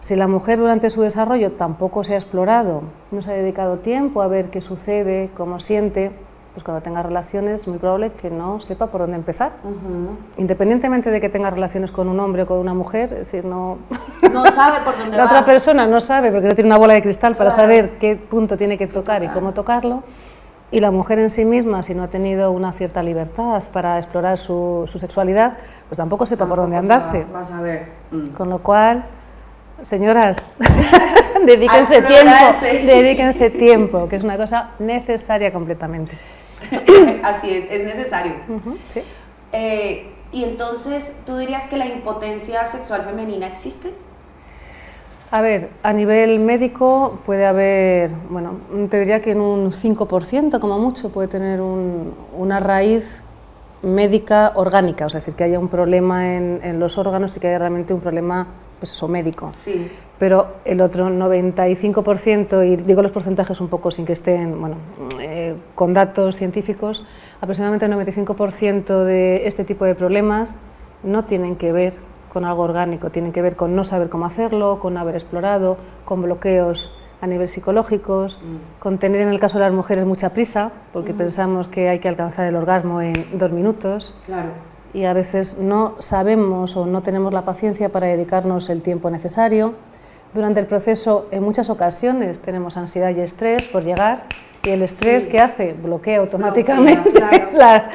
Si 0.00 0.16
la 0.16 0.26
mujer 0.26 0.58
durante 0.58 0.90
su 0.90 1.00
desarrollo 1.02 1.52
tampoco 1.52 2.02
se 2.02 2.14
ha 2.14 2.16
explorado, 2.16 2.82
no 3.10 3.22
se 3.22 3.32
ha 3.32 3.34
dedicado 3.34 3.78
tiempo 3.78 4.22
a 4.22 4.28
ver 4.28 4.50
qué 4.50 4.60
sucede, 4.60 5.30
cómo 5.36 5.60
siente, 5.60 6.10
pues 6.52 6.64
cuando 6.64 6.82
tenga 6.82 7.02
relaciones 7.02 7.62
es 7.62 7.68
muy 7.68 7.78
probable 7.78 8.12
que 8.12 8.28
no 8.30 8.60
sepa 8.60 8.88
por 8.88 9.00
dónde 9.00 9.16
empezar. 9.16 9.52
Independientemente 10.36 11.10
de 11.10 11.20
que 11.20 11.28
tenga 11.28 11.50
relaciones 11.50 11.92
con 11.92 12.08
un 12.08 12.20
hombre 12.20 12.42
o 12.42 12.46
con 12.46 12.58
una 12.58 12.74
mujer, 12.74 13.12
es 13.12 13.18
decir, 13.18 13.44
no... 13.44 13.78
No 14.32 14.44
sabe 14.52 14.84
por 14.84 14.98
dónde 14.98 15.16
La 15.16 15.26
otra 15.26 15.44
persona 15.44 15.86
no 15.86 16.00
sabe 16.00 16.30
porque 16.30 16.48
no 16.48 16.54
tiene 16.54 16.68
una 16.68 16.78
bola 16.78 16.94
de 16.94 17.02
cristal 17.02 17.36
para 17.36 17.50
saber 17.50 17.98
qué 17.98 18.16
punto 18.16 18.56
tiene 18.56 18.76
que 18.76 18.86
tocar 18.86 19.22
y 19.22 19.28
cómo 19.28 19.52
tocarlo 19.52 20.02
y 20.72 20.80
la 20.80 20.90
mujer 20.90 21.18
en 21.18 21.30
sí 21.30 21.44
misma, 21.44 21.82
si 21.82 21.94
no 21.94 22.02
ha 22.02 22.08
tenido 22.08 22.50
una 22.50 22.72
cierta 22.72 23.02
libertad 23.02 23.62
para 23.72 23.98
explorar 23.98 24.38
su, 24.38 24.84
sexualidad, 24.86 25.58
pues 25.88 25.98
tampoco 25.98 26.24
sepa 26.24 26.46
por 26.46 26.56
dónde 26.56 26.78
andarse. 26.78 27.26
Vas, 27.30 27.50
a 27.50 27.60
ver. 27.60 27.88
Mm. 28.10 28.28
Con 28.28 28.48
lo 28.48 28.58
cual, 28.60 29.04
señoras, 29.82 30.50
dedíquense 31.46 32.00
tiempo, 32.02 32.34
dedíquense 32.62 33.50
tiempo, 33.50 34.08
que 34.08 34.16
es 34.16 34.24
una 34.24 34.38
cosa 34.38 34.70
necesaria 34.78 35.52
completamente. 35.52 36.16
Así 37.22 37.50
es, 37.50 37.70
es 37.70 37.84
necesario. 37.84 38.34
sí. 38.88 39.02
Eh, 39.52 40.10
y 40.32 40.44
entonces, 40.44 41.04
¿tú 41.26 41.36
dirías 41.36 41.64
que 41.64 41.76
la 41.76 41.84
impotencia 41.84 42.64
sexual 42.64 43.02
femenina 43.02 43.46
existe? 43.46 43.92
A 45.32 45.40
ver, 45.40 45.70
a 45.82 45.94
nivel 45.94 46.40
médico 46.40 47.20
puede 47.24 47.46
haber, 47.46 48.10
bueno, 48.28 48.58
te 48.90 49.00
diría 49.00 49.22
que 49.22 49.30
en 49.30 49.40
un 49.40 49.72
5% 49.72 50.60
como 50.60 50.78
mucho 50.78 51.08
puede 51.08 51.26
tener 51.26 51.58
una 51.62 52.60
raíz 52.60 53.24
médica 53.82 54.52
orgánica, 54.56 55.06
o 55.06 55.08
sea, 55.08 55.20
decir, 55.20 55.34
que 55.34 55.44
haya 55.44 55.58
un 55.58 55.68
problema 55.68 56.36
en, 56.36 56.78
los 56.78 56.98
órganos 56.98 57.34
y 57.34 57.40
que 57.40 57.48
haya 57.48 57.58
realmente 57.58 57.94
un 57.94 58.00
problema 58.00 58.46
pues 58.78 58.92
eso, 58.92 59.08
médico. 59.08 59.50
Sí. 59.58 59.90
Pero 60.18 60.48
el 60.66 60.82
otro 60.82 61.08
95%, 61.08 62.66
y 62.70 62.76
digo 62.76 63.00
los 63.00 63.10
porcentajes 63.10 63.58
un 63.58 63.68
poco 63.68 63.90
sin 63.90 64.04
que 64.04 64.12
estén 64.12 64.60
bueno, 64.60 64.76
eh, 65.18 65.56
con 65.74 65.94
datos 65.94 66.36
científicos, 66.36 67.06
aproximadamente 67.40 67.86
el 67.86 67.92
95% 67.92 69.04
de 69.04 69.46
este 69.46 69.64
tipo 69.64 69.86
de 69.86 69.94
problemas 69.94 70.58
no 71.02 71.24
tienen 71.24 71.56
que 71.56 71.72
ver 71.72 72.11
con 72.32 72.46
algo 72.46 72.62
orgánico, 72.62 73.10
tienen 73.10 73.30
que 73.30 73.42
ver 73.42 73.56
con 73.56 73.76
no 73.76 73.84
saber 73.84 74.08
cómo 74.08 74.24
hacerlo, 74.24 74.78
con 74.78 74.94
no 74.94 75.00
haber 75.00 75.16
explorado, 75.16 75.76
con 76.06 76.22
bloqueos 76.22 76.90
a 77.20 77.26
nivel 77.26 77.46
psicológicos, 77.46 78.38
mm. 78.38 78.80
con 78.80 78.96
tener 78.96 79.20
en 79.20 79.28
el 79.28 79.38
caso 79.38 79.58
de 79.58 79.64
las 79.64 79.74
mujeres 79.74 80.06
mucha 80.06 80.30
prisa, 80.30 80.72
porque 80.94 81.12
mm. 81.12 81.16
pensamos 81.18 81.68
que 81.68 81.90
hay 81.90 81.98
que 81.98 82.08
alcanzar 82.08 82.46
el 82.46 82.56
orgasmo 82.56 83.02
en 83.02 83.12
dos 83.34 83.52
minutos. 83.52 84.14
Claro. 84.24 84.48
Y 84.94 85.04
a 85.04 85.12
veces 85.12 85.58
no 85.58 85.94
sabemos 85.98 86.74
o 86.74 86.86
no 86.86 87.02
tenemos 87.02 87.34
la 87.34 87.42
paciencia 87.42 87.90
para 87.90 88.06
dedicarnos 88.06 88.70
el 88.70 88.80
tiempo 88.80 89.10
necesario. 89.10 89.74
Durante 90.32 90.60
el 90.60 90.66
proceso, 90.66 91.26
en 91.32 91.42
muchas 91.42 91.68
ocasiones, 91.68 92.40
tenemos 92.40 92.78
ansiedad 92.78 93.10
y 93.14 93.20
estrés 93.20 93.64
por 93.64 93.84
llegar, 93.84 94.24
y 94.64 94.70
el 94.70 94.80
estrés, 94.82 95.26
¿qué 95.26 95.38
hace? 95.38 95.74
Bloquea 95.74 96.20
automáticamente 96.20 97.12
la, 97.52 97.90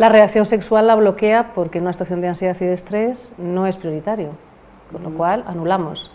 la 0.00 0.08
reacción 0.08 0.46
sexual 0.46 0.86
la 0.86 0.94
bloquea 0.94 1.52
porque 1.52 1.76
en 1.76 1.84
una 1.84 1.92
situación 1.92 2.22
de 2.22 2.28
ansiedad 2.28 2.56
y 2.58 2.64
de 2.64 2.72
estrés 2.72 3.34
no 3.36 3.66
es 3.66 3.76
prioritario, 3.76 4.30
con 4.90 5.02
lo 5.02 5.10
cual 5.10 5.44
anulamos. 5.46 6.10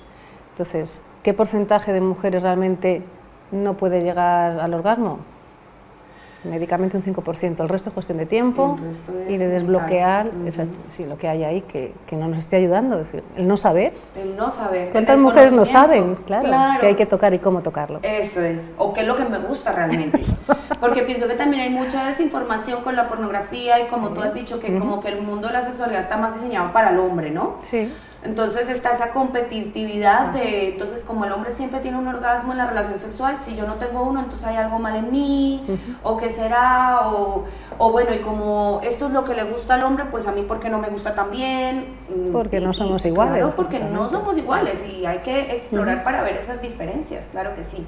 Entonces, 0.54 1.06
¿qué 1.22 1.36
porcentaje 1.36 1.94
de 1.94 2.01
mujeres 2.01 2.42
realmente 2.42 3.04
no 3.51 3.77
puede 3.77 4.01
llegar 4.01 4.60
al 4.60 4.74
orgasmo? 4.74 5.20
Médicamente 6.45 6.97
un 6.97 7.03
5%, 7.03 7.59
el 7.61 7.69
resto 7.69 7.89
es 7.89 7.93
cuestión 7.93 8.17
de 8.17 8.25
tiempo 8.25 8.77
y 9.27 9.37
de 9.37 9.47
desbloquear 9.47 10.31
lo 11.07 11.17
que 11.17 11.27
hay 11.27 11.43
ahí 11.43 11.61
que, 11.61 11.93
que, 12.07 12.15
no 12.15 12.27
nos 12.27 12.39
esté 12.39 12.57
ayudando, 12.57 12.99
es 12.99 13.11
decir, 13.11 13.23
el 13.35 13.47
no 13.47 13.57
saber. 13.57 13.93
El 14.15 14.35
no 14.35 14.49
saber. 14.51 14.91
¿Cuántas 14.91 15.19
mujeres 15.19 15.51
no 15.51 15.65
saben? 15.65 16.15
Claro, 16.25 16.79
que 16.79 16.87
hay 16.87 16.95
que 16.95 17.05
tocar 17.05 17.33
y 17.33 17.39
cómo 17.39 17.61
tocarlo. 17.61 17.99
Eso 18.03 18.41
es, 18.41 18.63
o 18.77 18.93
qué 18.93 19.01
es 19.01 19.07
lo 19.07 19.15
que 19.15 19.25
me 19.25 19.39
gusta 19.39 19.71
realmente. 19.71 20.21
Porque 20.79 21.03
pienso 21.03 21.27
que 21.27 21.35
también 21.35 21.63
hay 21.63 21.69
mucha 21.69 22.05
desinformación 22.05 22.83
con 22.83 22.95
la 22.95 23.07
pornografía 23.07 23.79
y 23.79 23.87
como 23.87 24.09
tú 24.09 24.21
has 24.21 24.33
dicho, 24.33 24.59
que 24.59 24.77
como 24.77 24.99
que 24.99 25.09
el 25.09 25.21
mundo 25.21 25.47
de 25.47 25.53
la 25.53 25.63
sexualidad 25.63 26.01
está 26.01 26.17
más 26.17 26.33
diseñado 26.33 26.71
para 26.71 26.91
el 26.91 26.99
hombre, 26.99 27.31
¿no? 27.31 27.55
Sí. 27.61 27.91
Entonces 28.25 28.70
está 28.70 28.89
esa 28.91 29.12
competitividad 29.12 30.32
de, 30.34 30.70
entonces 30.70 31.03
como 31.03 31.25
el 31.25 31.32
hombre 31.32 31.51
siempre 31.51 31.79
tiene 31.79 32.00
un 32.00 32.08
orgasmo 32.08 32.53
en 32.53 32.58
la 32.58 32.65
relación 32.65 33.00
sexual, 33.00 33.38
si 33.38 33.55
yo 33.55 33.67
no 33.67 33.75
tengo 33.75 34.01
uno, 34.01 34.20
entonces 34.20 34.48
hay 34.48 34.55
algo 34.55 34.79
mal 34.79 34.96
en 34.96 35.12
mí, 35.12 35.63
o 36.01 36.17
qué 36.17 36.32
será, 36.32 37.08
o, 37.08 37.44
o, 37.77 37.91
bueno, 37.91 38.12
y 38.15 38.20
como 38.20 38.82
esto 38.84 39.05
es 39.05 39.12
lo 39.12 39.24
que 39.25 39.36
le 39.36 39.44
gusta 39.44 39.75
al 39.75 39.84
hombre, 39.84 40.05
pues 40.10 40.25
a 40.25 40.32
mí 40.32 40.44
porque 40.48 40.70
no 40.70 40.79
me 40.79 40.89
gusta 40.89 41.13
también. 41.13 41.98
Mm, 42.10 42.32
porque 42.32 42.60
no 42.60 42.74
somos 42.74 43.05
iguales. 43.05 43.36
Claro, 43.36 43.51
porque 43.55 43.79
no 43.79 44.10
somos 44.10 44.36
iguales 44.38 44.75
y 44.91 45.05
hay 45.05 45.20
que 45.20 45.55
explorar 45.55 46.03
para 46.03 46.24
ver 46.24 46.36
esas 46.36 46.63
diferencias, 46.63 47.27
claro 47.32 47.55
que 47.55 47.63
sí. 47.63 47.86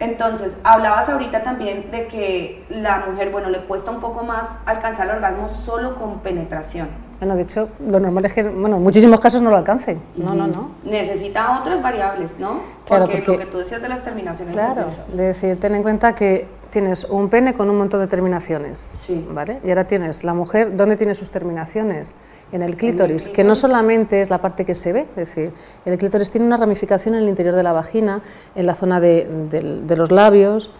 Entonces, 0.00 0.56
hablabas 0.64 1.08
ahorita 1.08 1.44
también 1.44 1.92
de 1.92 2.08
que 2.08 2.64
la 2.70 3.04
mujer, 3.08 3.30
bueno, 3.30 3.50
le 3.50 3.60
cuesta 3.60 3.92
un 3.92 4.00
poco 4.00 4.24
más 4.24 4.48
alcanzar 4.66 5.08
el 5.08 5.16
orgasmo 5.16 5.46
solo 5.46 5.94
con 5.94 6.20
penetración. 6.20 7.09
Bueno, 7.20 7.36
de 7.36 7.42
hecho, 7.42 7.68
lo 7.86 8.00
normal 8.00 8.24
es 8.24 8.32
que, 8.32 8.42
bueno, 8.42 8.78
en 8.78 8.82
muchísimos 8.82 9.20
casos 9.20 9.42
no 9.42 9.50
lo 9.50 9.56
alcancen. 9.56 10.00
No, 10.16 10.34
no, 10.34 10.46
no. 10.46 10.70
Necesita 10.84 11.60
otras 11.60 11.82
variables, 11.82 12.38
¿no? 12.38 12.60
Claro, 12.86 13.04
porque, 13.04 13.30
lo 13.30 13.38
que 13.38 13.44
tú 13.44 13.58
decías 13.58 13.82
de 13.82 13.90
las 13.90 14.02
terminaciones. 14.02 14.54
Claro, 14.54 14.86
es 14.86 15.16
decir, 15.16 15.60
ten 15.60 15.74
en 15.74 15.82
cuenta 15.82 16.14
que 16.14 16.48
tienes 16.70 17.04
un 17.04 17.28
pene 17.28 17.52
con 17.52 17.68
un 17.68 17.76
montón 17.76 18.00
de 18.00 18.06
terminaciones. 18.06 18.96
Sí. 19.02 19.26
¿Vale? 19.32 19.60
Y 19.62 19.68
ahora 19.68 19.84
tienes 19.84 20.24
la 20.24 20.32
mujer, 20.32 20.74
¿dónde 20.74 20.96
tiene 20.96 21.14
sus 21.14 21.30
terminaciones? 21.30 22.14
En 22.52 22.62
el 22.62 22.76
clítoris, 22.76 23.28
que 23.28 23.44
no 23.44 23.54
solamente 23.54 24.22
es 24.22 24.30
la 24.30 24.40
parte 24.40 24.64
que 24.64 24.74
se 24.74 24.92
ve, 24.92 25.00
es 25.10 25.16
decir, 25.16 25.52
el 25.84 25.98
clítoris 25.98 26.30
tiene 26.30 26.46
una 26.46 26.56
ramificación 26.56 27.14
en 27.14 27.22
el 27.22 27.28
interior 27.28 27.54
de 27.54 27.62
la 27.62 27.72
vagina, 27.72 28.22
en 28.54 28.66
la 28.66 28.74
zona 28.74 28.98
de, 28.98 29.28
de 29.50 29.96
los 29.96 30.10
labios, 30.10 30.70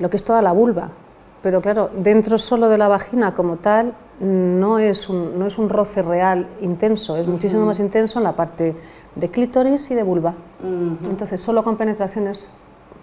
lo 0.00 0.10
que 0.10 0.16
es 0.16 0.24
toda 0.24 0.42
la 0.42 0.52
vulva. 0.52 0.90
Pero 1.44 1.60
claro, 1.60 1.90
dentro 1.94 2.38
solo 2.38 2.70
de 2.70 2.78
la 2.78 2.88
vagina 2.88 3.34
como 3.34 3.58
tal 3.58 3.92
no 4.18 4.78
es 4.78 5.10
un, 5.10 5.38
no 5.38 5.46
es 5.46 5.58
un 5.58 5.68
roce 5.68 6.00
real 6.00 6.48
intenso, 6.62 7.18
es 7.18 7.26
muchísimo 7.26 7.66
más 7.66 7.78
intenso 7.80 8.18
en 8.18 8.24
la 8.24 8.34
parte 8.34 8.74
de 9.14 9.28
clítoris 9.28 9.90
y 9.90 9.94
de 9.94 10.02
vulva. 10.04 10.32
Entonces, 10.62 11.42
solo 11.42 11.62
con 11.62 11.76
penetraciones, 11.76 12.50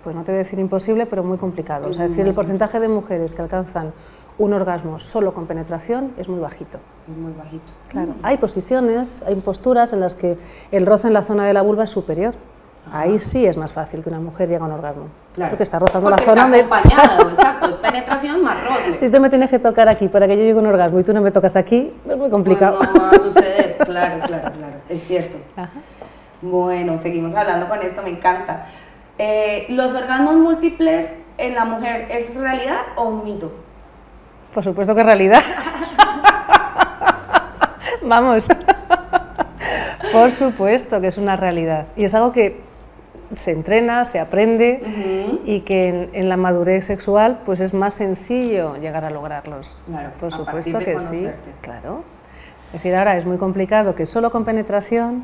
pues 0.03 0.15
no 0.15 0.23
te 0.23 0.31
voy 0.31 0.37
a 0.37 0.39
decir 0.39 0.57
imposible, 0.57 1.05
pero 1.05 1.23
muy 1.23 1.37
complicado. 1.37 1.87
Es, 1.87 1.99
decir, 1.99 2.27
el 2.27 2.33
porcentaje 2.33 2.79
de 2.79 2.87
mujeres 2.87 3.35
que 3.35 3.43
alcanzan 3.43 3.93
un 4.39 4.53
orgasmo 4.53 4.97
solo 4.97 5.35
con 5.35 5.45
penetración 5.45 6.13
es 6.17 6.27
muy 6.27 6.39
bajito. 6.39 6.79
Es 7.07 7.15
muy 7.15 7.33
bajito. 7.33 7.71
Claro. 7.89 8.15
Hay 8.23 8.37
posiciones, 8.37 9.21
hay 9.23 9.35
posturas 9.35 9.93
en 9.93 9.99
las 9.99 10.15
que 10.15 10.39
el 10.71 10.87
roce 10.87 11.09
en 11.09 11.13
la 11.13 11.21
zona 11.21 11.45
de 11.45 11.53
la 11.53 11.61
vulva 11.61 11.83
es 11.83 11.91
superior. 11.91 12.33
Ahí 12.93 13.19
sí 13.19 13.45
es 13.45 13.55
más 13.55 13.71
fácil 13.71 14.03
que 14.03 14.09
una 14.09 14.19
mujer 14.19 14.49
llegue 14.49 14.61
a 14.61 14.65
un 14.65 14.73
orgasmo. 14.73 15.05
Claro. 15.33 15.51
Porque 15.51 15.63
está 15.63 15.79
rozando 15.79 16.09
la 16.09 16.17
zona 16.17 16.57
está 16.57 16.57
acompañado, 16.57 17.29
exacto, 17.29 17.69
es 17.69 17.75
penetración 17.77 18.43
más 18.43 18.61
roce. 18.67 18.97
Si 18.97 19.09
tú 19.09 19.21
me 19.21 19.29
tienes 19.29 19.49
que 19.49 19.59
tocar 19.59 19.87
aquí 19.87 20.09
para 20.09 20.27
que 20.27 20.35
yo 20.35 20.43
llegue 20.43 20.57
a 20.57 20.61
un 20.61 20.65
orgasmo 20.65 20.99
y 20.99 21.03
tú 21.05 21.13
no 21.13 21.21
me 21.21 21.31
tocas 21.31 21.55
aquí, 21.55 21.93
es 22.07 22.17
muy 22.17 22.29
complicado. 22.29 22.79
Pues 22.79 22.93
no 22.93 23.01
va 23.01 23.11
a 23.11 23.13
suceder, 23.13 23.77
claro, 23.85 24.19
claro, 24.25 24.51
claro, 24.51 24.73
es 24.89 25.07
cierto. 25.07 25.37
Bueno, 26.41 26.97
seguimos 26.97 27.33
hablando 27.33 27.69
con 27.69 27.81
esto, 27.81 28.01
me 28.01 28.09
encanta. 28.09 28.65
Eh, 29.17 29.67
¿Los 29.69 29.93
orgasmos 29.93 30.35
múltiples 30.35 31.11
en 31.37 31.55
la 31.55 31.63
mujer 31.63 32.07
es 32.09 32.35
realidad 32.35 32.81
o 32.97 33.05
un 33.05 33.23
mito? 33.23 33.53
Por 34.53 34.63
supuesto 34.63 34.93
que 34.95 35.01
es 35.01 35.05
realidad. 35.05 35.41
Vamos. 38.01 38.49
Por 40.11 40.31
supuesto 40.31 40.99
que 40.99 41.07
es 41.07 41.17
una 41.17 41.37
realidad. 41.37 41.87
Y 41.95 42.03
es 42.03 42.13
algo 42.13 42.33
que 42.33 42.69
se 43.35 43.51
entrena, 43.51 44.05
se 44.05 44.19
aprende 44.19 44.81
y 45.45 45.61
que 45.61 46.09
en, 46.13 46.29
la 46.29 46.37
madurez 46.37 46.85
sexual 46.85 47.41
pues 47.45 47.61
es 47.61 47.73
más 47.73 47.93
sencillo 47.93 48.75
llegar 48.77 49.05
a 49.05 49.09
lograrlos. 49.09 49.77
Claro, 49.85 50.11
Por 50.19 50.31
supuesto 50.31 50.79
que 50.79 50.99
sí, 50.99 51.27
claro. 51.61 52.03
Es 52.67 52.73
decir, 52.73 52.95
ahora 52.95 53.17
es 53.17 53.25
muy 53.25 53.37
complicado 53.37 53.95
que 53.95 54.05
solo 54.05 54.31
con 54.31 54.45
penetración 54.45 55.23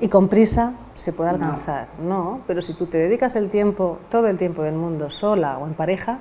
y 0.00 0.08
con 0.08 0.28
prisa 0.28 0.74
se 0.94 1.12
pueda 1.12 1.30
alcanzar. 1.30 1.88
No. 2.02 2.40
pero 2.46 2.60
si 2.60 2.74
tú 2.74 2.86
te 2.86 2.98
dedicas 2.98 3.36
el 3.36 3.48
tiempo, 3.48 3.98
todo 4.10 4.28
el 4.28 4.36
tiempo 4.36 4.62
del 4.62 4.74
mundo, 4.74 5.10
sola 5.10 5.58
o 5.58 5.66
en 5.66 5.74
pareja, 5.74 6.18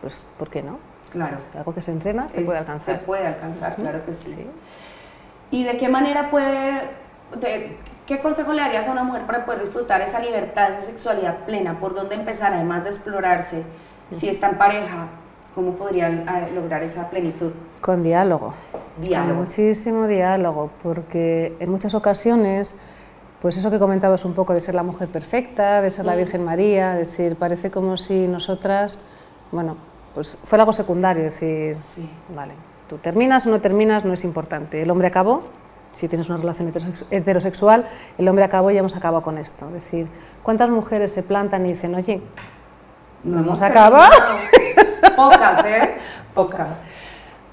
pues 0.00 0.22
¿por 0.38 0.50
qué 0.50 0.62
no? 0.62 0.78
Claro. 1.10 1.38
algo 1.56 1.74
que 1.74 1.82
se 1.82 1.90
entrena, 1.90 2.28
se 2.28 2.42
puede 2.42 2.58
alcanzar. 2.60 2.98
Se 2.98 3.04
puede 3.04 3.26
alcanzar, 3.26 3.74
claro 3.74 4.04
que 4.04 4.14
sí. 4.14 4.46
¿Y 5.50 5.64
de 5.64 5.76
qué 5.76 5.88
manera 5.88 6.30
puede, 6.30 6.82
qué 8.10 8.18
consejo 8.18 8.52
le 8.52 8.60
darías 8.60 8.88
a 8.88 8.90
una 8.90 9.04
mujer 9.04 9.24
para 9.24 9.46
poder 9.46 9.60
disfrutar 9.60 10.00
esa 10.00 10.18
libertad, 10.18 10.72
esa 10.72 10.86
sexualidad 10.86 11.44
plena? 11.44 11.78
¿Por 11.78 11.94
dónde 11.94 12.16
empezar, 12.16 12.52
además 12.52 12.82
de 12.82 12.90
explorarse? 12.90 13.62
Si 14.10 14.28
está 14.28 14.48
en 14.48 14.58
pareja, 14.58 15.06
¿cómo 15.54 15.76
podrían 15.76 16.28
eh, 16.28 16.50
lograr 16.52 16.82
esa 16.82 17.08
plenitud? 17.08 17.52
Con 17.80 18.02
diálogo. 18.02 18.52
Diálogo. 19.00 19.34
Con 19.34 19.42
muchísimo 19.42 20.08
diálogo, 20.08 20.70
porque 20.82 21.56
en 21.60 21.70
muchas 21.70 21.94
ocasiones 21.94 22.74
pues 23.40 23.56
eso 23.56 23.70
que 23.70 23.78
comentabas 23.78 24.24
un 24.24 24.34
poco 24.34 24.54
de 24.54 24.60
ser 24.60 24.74
la 24.74 24.82
mujer 24.82 25.08
perfecta, 25.08 25.80
de 25.80 25.90
ser 25.90 26.04
la 26.04 26.16
Virgen 26.16 26.44
María, 26.44 26.94
decir, 26.94 27.36
parece 27.36 27.70
como 27.70 27.96
si 27.96 28.26
nosotras, 28.26 28.98
bueno, 29.50 29.76
pues 30.14 30.36
fuera 30.44 30.64
algo 30.64 30.72
secundario, 30.72 31.22
decir, 31.22 31.76
sí. 31.76 32.10
vale, 32.34 32.52
tú 32.88 32.98
terminas 32.98 33.46
o 33.46 33.50
no 33.50 33.60
terminas 33.60 34.04
no 34.04 34.12
es 34.12 34.24
importante. 34.24 34.82
El 34.82 34.90
hombre 34.90 35.06
acabó, 35.06 35.40
si 35.92 36.08
tienes 36.08 36.28
una 36.28 36.38
relación 36.38 36.72
heterosexual, 37.10 37.86
el 38.18 38.28
hombre 38.28 38.44
acabó 38.44 38.70
y 38.70 38.78
hemos 38.78 38.96
acabado 38.96 39.22
con 39.22 39.38
esto. 39.38 39.66
Es 39.68 39.72
decir, 39.74 40.08
¿cuántas 40.42 40.70
mujeres 40.70 41.12
se 41.12 41.22
plantan 41.22 41.66
y 41.66 41.70
dicen, 41.70 41.94
oye, 41.94 42.22
no 43.24 43.40
hemos 43.40 43.60
acabado? 43.62 44.12
Pocas, 45.16 45.64
¿eh? 45.64 45.96
Pocas. 46.34 46.80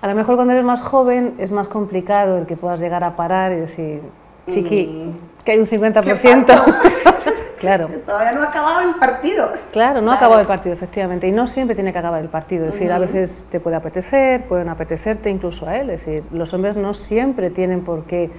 A 0.01 0.07
lo 0.07 0.15
mejor 0.15 0.35
cuando 0.35 0.53
eres 0.53 0.63
más 0.63 0.81
joven 0.81 1.35
es 1.39 1.51
más 1.51 1.67
complicado 1.67 2.37
el 2.37 2.45
que 2.45 2.55
puedas 2.55 2.79
llegar 2.79 3.03
a 3.03 3.15
parar 3.15 3.51
y 3.51 3.55
decir, 3.55 4.01
chiqui, 4.47 4.85
mm. 4.85 5.43
que 5.43 5.51
hay 5.51 5.59
un 5.59 5.67
50%. 5.67 7.13
Claro. 7.57 7.87
Todavía 8.05 8.31
no 8.31 8.41
ha 8.41 8.45
acabado 8.45 8.81
el 8.81 8.95
partido. 8.95 9.51
Claro, 9.71 10.01
no 10.01 10.11
ha 10.11 10.15
acabado 10.15 10.41
el 10.41 10.47
partido, 10.47 10.73
efectivamente. 10.73 11.27
Y 11.27 11.31
no 11.31 11.47
siempre 11.47 11.75
tiene 11.75 11.91
que 11.91 11.99
acabar 11.99 12.21
el 12.21 12.29
partido. 12.29 12.65
Es 12.65 12.73
decir, 12.73 12.91
a 12.91 12.99
veces 12.99 13.45
te 13.49 13.59
puede 13.59 13.75
apetecer, 13.75 14.45
pueden 14.45 14.69
apetecerte 14.69 15.29
incluso 15.29 15.67
a 15.67 15.77
él. 15.77 15.89
Es 15.89 16.05
decir, 16.05 16.23
los 16.31 16.53
hombres 16.53 16.77
no 16.77 16.93
siempre 16.93 17.49
tienen 17.49 17.83
por 17.83 18.05
qué 18.05 18.29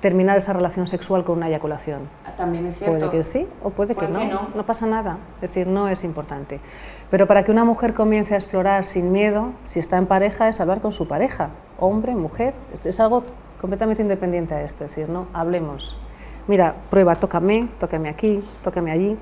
terminar 0.00 0.36
esa 0.36 0.52
relación 0.52 0.86
sexual 0.86 1.24
con 1.24 1.38
una 1.38 1.48
eyaculación. 1.48 2.08
Ah, 2.24 2.32
también 2.36 2.66
es 2.66 2.78
cierto. 2.78 2.98
Puede 2.98 3.10
que 3.10 3.22
sí 3.22 3.48
o 3.62 3.70
puede, 3.70 3.94
que, 3.94 4.06
no. 4.08 4.48
no. 4.54 4.66
pasa 4.66 4.86
nada. 4.86 5.18
Es 5.36 5.42
decir, 5.42 5.66
no 5.66 5.88
es 5.88 6.04
importante. 6.04 6.60
Pero 7.10 7.26
para 7.26 7.44
que 7.44 7.50
una 7.50 7.64
mujer 7.64 7.94
comience 7.94 8.34
a 8.34 8.36
explorar 8.36 8.84
sin 8.84 9.10
miedo, 9.12 9.52
si 9.64 9.80
está 9.80 9.96
en 9.96 10.06
pareja, 10.06 10.48
es 10.48 10.60
hablar 10.60 10.80
con 10.80 10.92
su 10.92 11.08
pareja, 11.08 11.50
hombre, 11.78 12.14
mujer. 12.14 12.54
Es 12.84 13.00
algo 13.00 13.24
completamente 13.60 14.02
independiente 14.02 14.54
a 14.54 14.62
esto. 14.62 14.84
Es 14.84 14.94
decir, 14.94 15.08
no, 15.08 15.26
hablemos. 15.32 15.96
Mira, 16.48 16.74
prueba, 16.90 17.16
tócame, 17.16 17.68
tócame 17.78 18.08
aquí, 18.08 18.42
tócame 18.62 18.90
allí. 18.90 19.18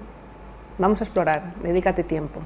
Vamos 0.78 1.00
a 1.00 1.04
explorar, 1.04 1.54
dedícate 1.62 2.04
tiempo. 2.04 2.40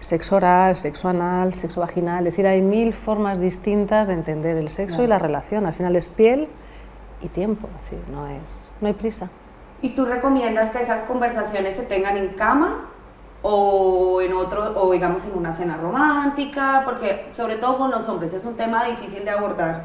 Sexo 0.00 0.36
oral, 0.36 0.76
sexo 0.76 1.08
anal, 1.08 1.54
sexo 1.54 1.80
vaginal, 1.80 2.26
es 2.26 2.34
decir, 2.34 2.46
hay 2.46 2.60
mil 2.60 2.92
formas 2.92 3.40
distintas 3.40 4.08
de 4.08 4.14
entender 4.14 4.56
el 4.56 4.70
sexo 4.70 5.02
y 5.02 5.06
la 5.06 5.18
relación. 5.18 5.64
Al 5.64 5.74
final 5.74 5.96
es 5.96 6.08
piel, 6.08 6.48
y 7.22 7.28
tiempo, 7.28 7.68
decir, 7.80 7.98
no, 8.10 8.26
es, 8.26 8.70
no 8.80 8.88
hay 8.88 8.94
prisa. 8.94 9.30
¿Y 9.82 9.90
tú 9.90 10.04
recomiendas 10.04 10.70
que 10.70 10.80
esas 10.80 11.02
conversaciones 11.02 11.76
se 11.76 11.82
tengan 11.82 12.16
en 12.16 12.28
cama 12.28 12.86
o 13.42 14.20
en 14.20 14.32
otro, 14.32 14.80
o 14.80 14.92
digamos 14.92 15.24
en 15.24 15.36
una 15.36 15.52
cena 15.52 15.76
romántica? 15.76 16.82
Porque 16.84 17.30
sobre 17.34 17.56
todo 17.56 17.78
con 17.78 17.90
los 17.90 18.08
hombres 18.08 18.32
es 18.32 18.44
un 18.44 18.56
tema 18.56 18.84
difícil 18.84 19.24
de 19.24 19.30
abordar, 19.30 19.84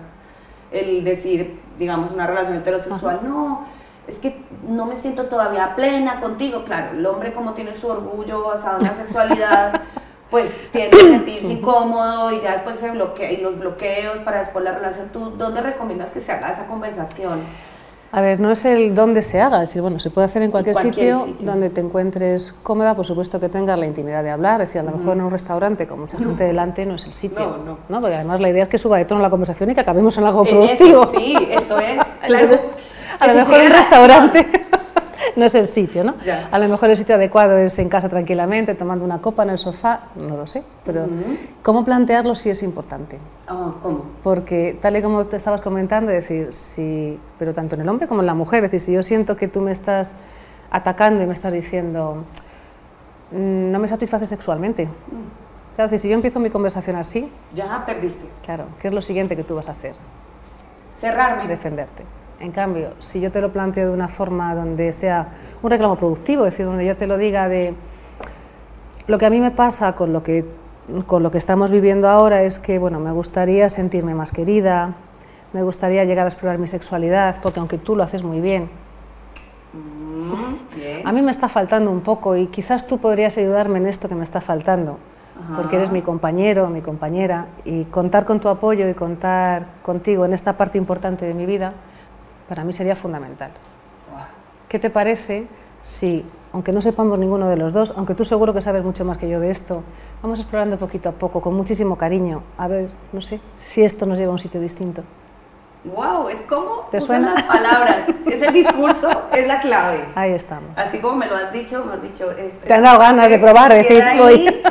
el 0.71 1.03
decir, 1.03 1.59
digamos, 1.77 2.11
una 2.11 2.27
relación 2.27 2.55
heterosexual, 2.55 3.21
no, 3.23 3.65
es 4.11 4.19
que 4.19 4.43
no 4.67 4.85
me 4.85 4.95
siento 4.95 5.25
todavía 5.25 5.75
plena 5.75 6.19
contigo. 6.19 6.63
Claro, 6.65 6.97
el 6.97 7.05
hombre 7.05 7.33
como 7.33 7.53
tiene 7.53 7.73
su 7.75 7.87
orgullo 7.87 8.47
basado 8.47 8.77
en 8.77 8.83
la 8.83 8.93
sexualidad, 8.93 9.81
pues 10.29 10.69
tiende 10.71 10.97
a 10.97 11.03
sentirse 11.03 11.47
incómodo 11.47 12.31
y 12.31 12.41
ya 12.41 12.51
después 12.51 12.77
se 12.77 12.91
bloquea 12.91 13.31
y 13.31 13.37
los 13.37 13.57
bloqueos 13.57 14.19
para 14.19 14.39
después 14.39 14.63
la 14.63 14.73
relación. 14.73 15.09
¿Tú 15.09 15.31
dónde 15.31 15.61
recomiendas 15.61 16.09
que 16.09 16.19
se 16.19 16.31
haga 16.31 16.49
esa 16.49 16.67
conversación? 16.67 17.39
A 18.13 18.19
ver, 18.19 18.41
no 18.41 18.51
es 18.51 18.65
el 18.65 18.93
dónde 18.93 19.21
se 19.21 19.39
haga, 19.39 19.63
es 19.63 19.69
decir, 19.69 19.81
bueno, 19.81 19.99
se 19.99 20.09
puede 20.09 20.25
hacer 20.25 20.41
en 20.41 20.51
cualquier, 20.51 20.75
sitio, 20.75 21.27
donde 21.39 21.69
te 21.69 21.79
encuentres 21.79 22.53
cómoda, 22.61 22.93
por 22.93 23.05
supuesto 23.05 23.39
que 23.39 23.47
tengas 23.47 23.79
la 23.79 23.85
intimidad 23.85 24.21
de 24.21 24.31
hablar, 24.31 24.59
es 24.61 24.69
decir, 24.69 24.81
a 24.81 24.83
lo 24.83 24.97
mejor 24.97 25.15
en 25.15 25.21
un 25.21 25.31
restaurante 25.31 25.87
con 25.87 26.01
mucha 26.01 26.17
gente 26.17 26.43
delante 26.43 26.85
no 26.85 26.95
es 26.95 27.05
el 27.05 27.13
sitio, 27.13 27.57
no, 27.65 27.77
no. 27.87 28.01
Porque 28.01 28.15
además 28.15 28.41
la 28.41 28.49
idea 28.49 28.63
es 28.63 28.69
que 28.69 28.77
suba 28.77 28.97
de 28.97 29.05
tono 29.05 29.21
la 29.21 29.29
conversación 29.29 29.71
y 29.71 29.75
que 29.75 29.81
acabemos 29.81 30.17
en 30.17 30.25
algo 30.25 30.43
productivo. 30.43 31.05
sí, 31.05 31.35
eso 31.49 31.79
es. 31.79 31.99
claro. 32.25 32.57
a 33.19 33.27
lo 33.27 33.33
mejor 33.33 33.61
en 33.61 33.65
un 33.67 33.71
restaurante 33.71 34.47
no 35.35 35.45
es 35.45 35.55
el 35.55 35.67
sitio, 35.67 36.03
¿no? 36.03 36.15
A 36.51 36.59
lo 36.59 36.67
mejor 36.67 36.89
el 36.89 36.95
sitio 36.95 37.15
adecuado 37.15 37.57
es 37.57 37.77
en 37.79 37.89
casa 37.89 38.09
tranquilamente, 38.09 38.75
tomando 38.75 39.05
una 39.05 39.21
copa 39.21 39.43
en 39.43 39.51
el 39.51 39.57
sofá, 39.57 40.07
no 40.15 40.37
lo 40.37 40.47
sé, 40.47 40.63
pero 40.85 41.07
¿cómo 41.63 41.85
plantearlo 41.85 42.35
sí 42.35 42.49
es 42.49 42.63
importante? 42.63 43.17
Ah, 43.47 43.73
¿Cómo? 43.81 44.05
Porque 44.23 44.77
tal 44.81 44.97
y 44.97 45.01
como 45.01 45.25
te 45.25 45.37
estabas 45.37 45.61
comentando, 45.61 46.11
es 46.11 46.27
decir, 46.27 46.53
si, 46.53 47.19
pero 47.37 47.53
tanto 47.53 47.75
en 47.75 47.81
el 47.81 47.89
hombre 47.89 48.07
como 48.07 48.21
en 48.21 48.27
la 48.27 48.35
mujer, 48.35 48.63
es 48.63 48.71
decir, 48.71 48.81
si 48.81 48.93
yo 48.93 49.03
siento 49.03 49.35
que 49.35 49.47
tú 49.47 49.61
me 49.61 49.71
estás 49.71 50.15
atacando 50.69 51.23
y 51.23 51.27
me 51.27 51.33
estás 51.33 51.53
diciendo, 51.53 52.23
mm, 53.31 53.71
no 53.71 53.79
me 53.79 53.87
satisface 53.87 54.27
sexualmente. 54.27 54.85
Mm. 54.85 55.75
Claro, 55.75 55.97
si 55.97 56.09
yo 56.09 56.15
empiezo 56.15 56.39
mi 56.39 56.49
conversación 56.49 56.95
así... 56.97 57.31
Ya 57.55 57.83
perdiste. 57.85 58.25
Claro, 58.43 58.65
¿qué 58.81 58.89
es 58.89 58.93
lo 58.93 59.01
siguiente 59.01 59.35
que 59.35 59.43
tú 59.43 59.55
vas 59.55 59.69
a 59.69 59.71
hacer? 59.71 59.95
Cerrarme. 60.97 61.47
Defenderte. 61.47 62.03
En 62.41 62.51
cambio, 62.51 62.93
si 62.97 63.21
yo 63.21 63.31
te 63.31 63.39
lo 63.39 63.51
planteo 63.51 63.89
de 63.89 63.93
una 63.93 64.07
forma 64.07 64.55
donde 64.55 64.93
sea 64.93 65.27
un 65.61 65.69
reclamo 65.69 65.95
productivo, 65.95 66.47
es 66.47 66.53
decir, 66.53 66.65
donde 66.65 66.87
yo 66.87 66.97
te 66.97 67.05
lo 67.05 67.19
diga 67.19 67.47
de 67.47 67.75
lo 69.05 69.19
que 69.19 69.27
a 69.27 69.29
mí 69.29 69.39
me 69.39 69.51
pasa 69.51 69.93
con 69.93 70.11
lo 70.11 70.23
que, 70.23 70.45
con 71.05 71.21
lo 71.21 71.29
que 71.29 71.37
estamos 71.37 71.69
viviendo 71.69 72.09
ahora 72.09 72.41
es 72.41 72.57
que 72.57 72.79
bueno, 72.79 72.99
me 72.99 73.11
gustaría 73.11 73.69
sentirme 73.69 74.15
más 74.15 74.31
querida, 74.31 74.95
me 75.53 75.61
gustaría 75.61 76.03
llegar 76.03 76.25
a 76.25 76.29
explorar 76.29 76.57
mi 76.57 76.67
sexualidad, 76.67 77.39
porque 77.43 77.59
aunque 77.59 77.77
tú 77.77 77.95
lo 77.95 78.01
haces 78.01 78.23
muy 78.23 78.41
bien, 78.41 78.71
mm, 79.73 81.05
a 81.07 81.11
mí 81.11 81.21
me 81.21 81.29
está 81.29 81.47
faltando 81.47 81.91
un 81.91 82.01
poco 82.01 82.35
y 82.35 82.47
quizás 82.47 82.87
tú 82.87 82.97
podrías 82.97 83.37
ayudarme 83.37 83.77
en 83.77 83.85
esto 83.85 84.09
que 84.09 84.15
me 84.15 84.23
está 84.23 84.41
faltando, 84.41 84.97
porque 85.55 85.75
eres 85.75 85.91
mi 85.91 86.01
compañero, 86.01 86.69
mi 86.69 86.81
compañera, 86.81 87.47
y 87.65 87.83
contar 87.85 88.25
con 88.25 88.39
tu 88.39 88.49
apoyo 88.49 88.89
y 88.89 88.95
contar 88.95 89.67
contigo 89.83 90.25
en 90.25 90.33
esta 90.33 90.57
parte 90.57 90.79
importante 90.79 91.25
de 91.25 91.35
mi 91.35 91.45
vida 91.45 91.73
para 92.51 92.65
mí 92.65 92.73
sería 92.73 92.97
fundamental. 92.97 93.49
¿Qué 94.67 94.77
te 94.77 94.89
parece 94.89 95.47
si, 95.81 96.25
aunque 96.51 96.73
no 96.73 96.81
sepamos 96.81 97.17
ninguno 97.17 97.47
de 97.47 97.55
los 97.55 97.71
dos, 97.71 97.93
aunque 97.95 98.13
tú 98.13 98.25
seguro 98.25 98.53
que 98.53 98.61
sabes 98.61 98.83
mucho 98.83 99.05
más 99.05 99.17
que 99.17 99.29
yo 99.29 99.39
de 99.39 99.49
esto, 99.49 99.83
vamos 100.21 100.37
explorando 100.41 100.77
poquito 100.77 101.07
a 101.07 101.11
poco, 101.13 101.39
con 101.39 101.53
muchísimo 101.53 101.95
cariño, 101.95 102.43
a 102.57 102.67
ver, 102.67 102.89
no 103.13 103.21
sé, 103.21 103.39
si 103.55 103.85
esto 103.85 104.05
nos 104.05 104.19
lleva 104.19 104.31
a 104.31 104.33
un 104.33 104.39
sitio 104.39 104.59
distinto? 104.59 105.01
Wow, 105.85 106.27
es 106.27 106.41
como 106.41 106.87
¿Te 106.91 106.99
suenan 106.99 107.35
las 107.35 107.43
palabras, 107.43 108.09
es 108.29 108.41
el 108.41 108.53
discurso, 108.53 109.09
es 109.31 109.47
la 109.47 109.61
clave. 109.61 110.03
Ahí 110.13 110.31
estamos. 110.31 110.71
Así 110.75 110.99
como 110.99 111.15
me 111.15 111.27
lo 111.27 111.37
has 111.37 111.53
dicho, 111.53 111.85
me 111.85 111.93
has 111.93 112.01
dicho. 112.01 112.27
Te 112.65 112.73
han 112.73 112.83
dado 112.83 112.99
ganas 112.99 113.29
de 113.29 113.39
probar, 113.39 113.73
decir, 113.73 114.03
voy 114.17 114.61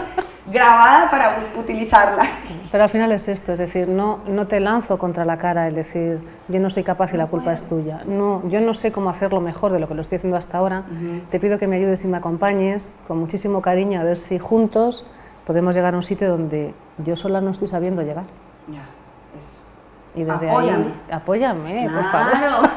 grabada 0.53 1.11
para 1.11 1.39
utilizarla. 1.57 2.29
Pero 2.71 2.85
al 2.85 2.91
final 2.91 3.11
es 3.11 3.27
esto, 3.27 3.53
es 3.53 3.59
decir, 3.59 3.89
no, 3.89 4.21
no 4.29 4.47
te 4.47 4.61
lanzo 4.61 4.97
contra 4.97 5.25
la 5.25 5.37
cara 5.39 5.67
el 5.67 5.75
decir 5.75 6.21
yo 6.49 6.61
no 6.61 6.71
soy 6.71 6.85
capaz 6.85 7.13
y 7.13 7.17
la 7.17 7.27
culpa 7.27 7.53
es 7.53 7.65
tuya. 7.67 8.03
No, 8.07 8.43
yo 8.49 8.61
no 8.61 8.75
sé 8.75 8.93
cómo 8.93 9.11
hacerlo 9.11 9.41
mejor 9.41 9.73
de 9.73 9.81
lo 9.81 9.89
que 9.89 9.95
lo 9.95 10.03
estoy 10.03 10.17
haciendo 10.17 10.37
hasta 10.37 10.59
ahora. 10.59 10.85
Te 11.31 11.41
pido 11.41 11.59
que 11.59 11.67
me 11.67 11.77
ayudes 11.77 12.05
y 12.05 12.09
me 12.09 12.17
acompañes 12.17 12.93
con 13.09 13.19
muchísimo 13.19 13.61
cariño 13.61 14.01
a 14.01 14.05
ver 14.05 14.17
si 14.17 14.39
juntos 14.39 15.05
podemos 15.47 15.75
llegar 15.75 15.95
a 15.95 15.97
un 15.97 16.05
sitio 16.05 16.29
donde 16.29 16.75
yo 16.99 17.17
sola 17.17 17.41
no 17.41 17.51
estoy 17.51 17.67
sabiendo 17.67 18.03
llegar. 18.03 18.25
Ya, 18.69 18.85
eso. 19.37 19.61
Y 20.15 20.23
desde 20.23 20.49
ahí, 20.49 20.95
apóyame, 21.11 21.91
por 21.93 22.05
favor. 22.05 22.33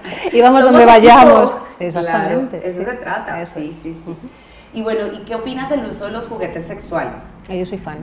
y 0.32 0.40
vamos 0.40 0.62
donde 0.62 0.86
vayamos. 0.86 1.56
Exactamente. 1.80 2.66
eso 2.66 2.84
se 2.84 2.92
trata. 2.92 3.44
Sí, 3.46 3.72
sí, 3.72 4.00
sí. 4.04 4.16
Y 4.72 4.82
bueno, 4.82 5.06
¿y 5.08 5.24
qué 5.24 5.34
opinas 5.34 5.68
del 5.68 5.84
uso 5.86 6.04
de 6.06 6.12
los 6.12 6.26
juguetes 6.26 6.64
sexuales? 6.66 7.34
Eh, 7.48 7.58
yo 7.58 7.66
soy 7.66 7.78
fan. 7.78 7.98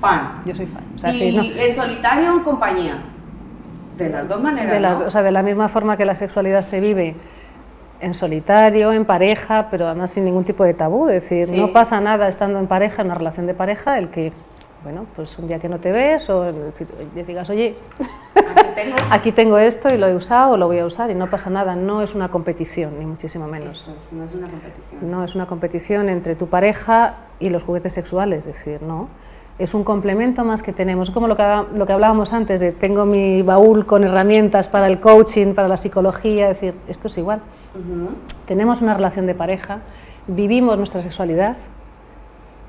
Fan. 0.00 0.42
Yo 0.44 0.54
soy 0.54 0.66
fan. 0.66 0.84
¿Y 1.14 1.54
en 1.58 1.74
solitario 1.74 2.32
o 2.32 2.38
en 2.38 2.44
compañía? 2.44 2.98
De 3.96 4.10
las 4.10 4.28
dos 4.28 4.40
maneras. 4.40 4.72
De, 4.72 4.80
¿no? 4.80 5.06
o 5.06 5.10
sea, 5.10 5.22
de 5.22 5.30
la 5.30 5.42
misma 5.42 5.68
forma 5.68 5.96
que 5.96 6.04
la 6.04 6.16
sexualidad 6.16 6.62
se 6.62 6.80
vive 6.80 7.16
en 8.00 8.14
solitario, 8.14 8.92
en 8.92 9.04
pareja, 9.04 9.68
pero 9.70 9.86
además 9.86 10.10
sin 10.10 10.24
ningún 10.24 10.44
tipo 10.44 10.64
de 10.64 10.74
tabú. 10.74 11.08
Es 11.08 11.28
decir, 11.28 11.56
no 11.56 11.72
pasa 11.72 12.00
nada 12.00 12.28
estando 12.28 12.58
en 12.58 12.66
pareja, 12.66 13.02
en 13.02 13.08
una 13.08 13.14
relación 13.14 13.46
de 13.46 13.54
pareja, 13.54 13.98
el 13.98 14.10
que 14.10 14.32
bueno, 14.86 15.04
pues 15.16 15.36
un 15.40 15.48
día 15.48 15.58
que 15.58 15.68
no 15.68 15.80
te 15.80 15.90
ves 15.90 16.30
o 16.30 16.52
digas, 17.26 17.50
oye, 17.50 17.74
aquí 19.10 19.32
tengo... 19.32 19.58
esto 19.58 19.92
y 19.92 19.98
lo 19.98 20.06
he 20.06 20.14
usado 20.14 20.52
o 20.52 20.56
lo 20.56 20.68
voy 20.68 20.78
a 20.78 20.86
usar 20.86 21.10
y 21.10 21.14
no 21.16 21.28
pasa 21.28 21.50
nada, 21.50 21.74
no 21.74 22.02
es 22.02 22.14
una 22.14 22.28
competición, 22.28 22.96
ni 22.96 23.04
muchísimo 23.04 23.48
menos. 23.48 23.90
no 24.12 24.24
es 24.24 24.34
una 24.34 24.46
competición. 24.46 25.10
No 25.10 25.24
es 25.24 25.34
una 25.34 25.46
competición 25.46 26.08
entre 26.08 26.36
tu 26.36 26.46
pareja 26.46 27.16
y 27.40 27.50
los 27.50 27.64
juguetes 27.64 27.94
sexuales, 27.94 28.46
es 28.46 28.58
decir, 28.58 28.80
no. 28.80 29.08
Es 29.58 29.72
un 29.72 29.84
complemento 29.84 30.44
más 30.44 30.62
que 30.62 30.72
tenemos, 30.72 31.10
como 31.10 31.28
lo 31.28 31.36
que, 31.36 31.42
lo 31.74 31.86
que 31.86 31.92
hablábamos 31.92 32.32
antes 32.32 32.60
de 32.60 32.72
tengo 32.72 33.06
mi 33.06 33.40
baúl 33.42 33.86
con 33.86 34.04
herramientas 34.04 34.68
para 34.68 34.86
el 34.86 35.00
coaching, 35.00 35.54
para 35.54 35.66
la 35.66 35.78
psicología, 35.78 36.50
es 36.50 36.60
decir, 36.60 36.74
esto 36.88 37.08
es 37.08 37.16
igual. 37.16 37.40
Tenemos 38.46 38.82
una 38.82 38.94
relación 38.94 39.26
de 39.26 39.34
pareja, 39.34 39.80
vivimos 40.26 40.76
nuestra 40.76 41.00
sexualidad, 41.00 41.56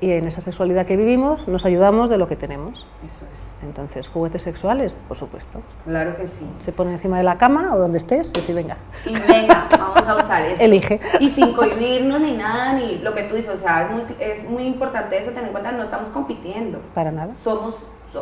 y 0.00 0.12
en 0.12 0.26
esa 0.26 0.40
sexualidad 0.40 0.86
que 0.86 0.96
vivimos 0.96 1.48
nos 1.48 1.66
ayudamos 1.66 2.08
de 2.08 2.18
lo 2.18 2.28
que 2.28 2.36
tenemos. 2.36 2.86
Eso 3.04 3.24
es. 3.24 3.47
Entonces, 3.62 4.06
juguetes 4.08 4.42
sexuales, 4.42 4.96
por 5.08 5.16
supuesto. 5.16 5.60
Claro 5.84 6.16
que 6.16 6.28
sí. 6.28 6.46
Se 6.64 6.72
pone 6.72 6.92
encima 6.92 7.16
de 7.18 7.24
la 7.24 7.38
cama 7.38 7.74
o 7.74 7.78
donde 7.78 7.98
estés 7.98 8.30
y 8.30 8.40
decir, 8.40 8.54
venga. 8.54 8.76
Y 9.04 9.14
venga, 9.18 9.66
vamos 9.70 10.06
a 10.06 10.16
usar 10.16 10.42
eso. 10.46 10.62
Elige. 10.62 11.00
Y 11.20 11.30
sin 11.30 11.52
cohibirnos 11.52 12.20
ni 12.20 12.32
nada, 12.36 12.72
ni 12.74 12.98
lo 12.98 13.14
que 13.14 13.24
tú 13.24 13.34
dices. 13.34 13.54
O 13.54 13.56
sea, 13.56 13.82
es 13.82 13.90
muy, 13.90 14.02
es 14.20 14.48
muy 14.48 14.62
importante 14.64 15.18
eso, 15.18 15.30
tener 15.30 15.46
en 15.46 15.52
cuenta, 15.52 15.72
no 15.72 15.82
estamos 15.82 16.08
compitiendo. 16.10 16.80
Para 16.94 17.10
nada. 17.10 17.34
Somos 17.34 17.74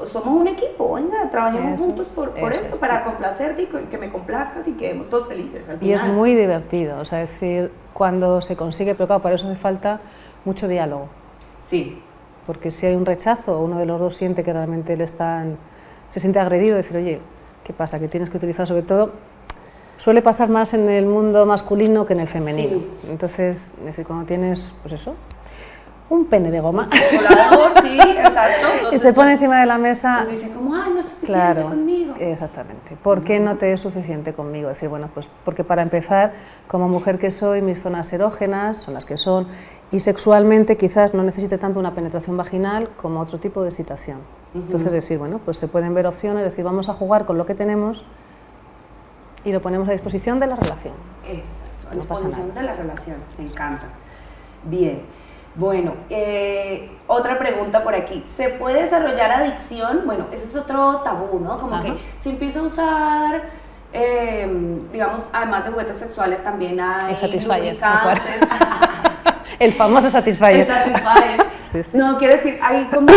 somos 0.09 0.29
un 0.41 0.49
equipo, 0.49 0.95
venga, 0.95 1.31
trabajemos 1.31 1.81
juntos 1.81 2.09
por, 2.09 2.31
por 2.31 2.53
eso, 2.53 2.79
para 2.79 3.05
complacerte 3.05 3.63
y 3.63 3.67
que 3.67 3.99
me 3.99 4.11
complazcas 4.11 4.67
y 4.67 4.73
quedemos 4.73 5.09
todos 5.09 5.29
felices. 5.29 5.65
y 5.81 5.93
es 5.93 6.03
muy 6.05 6.35
divertido, 6.35 6.99
o 6.99 7.05
sea, 7.05 7.23
es 7.23 7.31
decir, 7.31 7.71
cuando 7.93 8.43
se 8.43 8.57
consigue, 8.57 8.95
pero 8.95 9.07
claro, 9.07 9.23
para 9.23 9.37
eso 9.37 9.47
hace 9.47 9.57
falta 9.57 10.01
mucho 10.45 10.67
diálogo. 10.67 11.09
Sí. 11.59 12.03
Porque 12.47 12.71
si 12.71 12.87
hay 12.87 12.95
un 12.95 13.05
rechazo, 13.05 13.61
uno 13.61 13.79
de 13.79 13.87
los 13.87 14.01
dos 14.01 14.15
siente 14.17 14.45
que 14.45 14.53
realmente 14.53 14.93
él 14.93 15.01
está 15.01 15.45
se 16.11 16.21
siente 16.21 16.39
agredido, 16.39 16.77
decir, 16.77 16.97
oye, 16.97 17.21
¿qué 17.65 17.73
pasa? 17.73 17.99
Que 17.99 18.09
tienes 18.09 18.31
que 18.31 18.37
utilizar 18.37 18.67
sobre 18.67 18.83
todo 18.83 19.13
suele 19.97 20.23
pasar 20.23 20.49
más 20.49 20.75
en 20.75 20.89
el 20.89 21.07
mundo 21.07 21.47
masculino 21.47 22.07
que 22.07 22.13
en 22.13 22.21
el 22.21 22.27
femenino. 22.27 22.83
Entonces, 23.09 23.75
decir, 23.85 24.07
cuando 24.07 24.27
tienes, 24.27 24.75
pues 24.83 24.93
eso, 24.95 25.15
un 26.09 26.27
pene 26.27 26.51
de 26.51 26.61
goma. 26.61 26.89
Sí, 27.83 27.99
exacto. 28.01 28.93
y 28.93 28.99
se 28.99 29.13
pone 29.13 29.33
encima 29.33 29.61
de 29.61 29.67
la 29.67 29.79
mesa. 29.79 30.25
Y 30.29 30.33
dice 30.33 30.51
como, 30.51 30.75
ah, 30.75 30.87
no 30.93 31.01
es 31.01 31.07
suficiente 31.07 31.63
conmigo. 31.63 32.15
Exactamente. 32.19 32.97
¿Por 32.97 33.21
qué 33.23 33.41
no 33.41 33.57
te 33.57 33.73
es 33.73 33.81
suficiente 33.81 34.33
conmigo? 34.33 34.69
Decir, 34.69 34.89
bueno, 34.89 35.09
pues 35.13 35.29
porque 35.45 35.65
para 35.65 35.83
empezar, 35.83 36.33
como 36.69 36.89
mujer 36.89 37.19
que 37.19 37.31
soy, 37.31 37.63
mis 37.63 37.83
zonas 37.83 38.13
erógenas 38.13 38.79
son 38.79 38.95
las 38.95 39.05
que 39.05 39.17
son, 39.17 39.49
y 39.91 40.01
sexualmente 40.01 40.77
quizás 40.77 41.15
no 41.15 41.23
necesite 41.23 41.59
tanto 41.59 41.81
una 41.81 41.95
penetración 41.95 42.37
vaginal 42.37 42.91
como 42.97 43.21
otro 43.21 43.39
tipo 43.39 43.63
de 43.63 43.69
excitación. 43.69 44.19
Entonces 44.55 44.91
decir, 44.91 45.19
bueno, 45.19 45.41
pues 45.45 45.59
se 45.59 45.69
pueden 45.69 45.93
ver 45.93 46.07
opciones, 46.07 46.43
decir, 46.43 46.65
vamos 46.65 46.89
a 46.89 46.95
jugar 46.95 47.27
con 47.27 47.37
lo 47.37 47.45
que 47.45 47.55
tenemos 47.55 48.05
y 49.45 49.53
lo 49.53 49.61
ponemos 49.61 49.89
a 49.89 49.93
disposición 49.93 50.41
de 50.41 50.47
la 50.47 50.57
relación. 50.57 50.95
Exacto, 51.29 51.89
a 51.91 51.95
disposición 51.95 52.55
de 52.55 52.63
la 52.63 52.73
relación, 52.73 53.17
me 53.39 53.45
encanta. 53.45 53.87
Bien. 54.65 55.03
Bueno, 55.57 55.95
eh, 56.11 56.91
otra 57.07 57.39
pregunta 57.39 57.83
por 57.83 57.95
aquí. 57.95 58.23
¿Se 58.37 58.51
puede 58.51 58.83
desarrollar 58.83 59.31
adicción? 59.31 60.03
Bueno, 60.05 60.27
ese 60.31 60.45
es 60.47 60.55
otro 60.55 60.99
tabú, 60.99 61.41
¿no? 61.41 61.57
Como 61.57 61.83
que 61.83 61.95
si 62.21 62.31
empiezo 62.31 62.61
a 62.61 62.63
usar, 62.65 63.43
em, 63.93 64.91
digamos, 64.93 65.23
además 65.33 65.65
de 65.65 65.71
juguetes 65.71 65.97
sexuales, 65.97 66.45
también 66.45 66.79
hay 66.79 67.17
lubricantes. 67.23 68.23
El 69.59 69.73
famoso 69.73 70.11
Satisfyer. 70.11 70.61
El 70.61 70.67
Satisfyer. 70.67 71.47
sí, 71.63 71.83
sí. 71.83 71.97
No, 71.97 72.19
quiero 72.19 72.35
decir, 72.35 72.59
hay 72.63 72.85
como, 72.85 73.11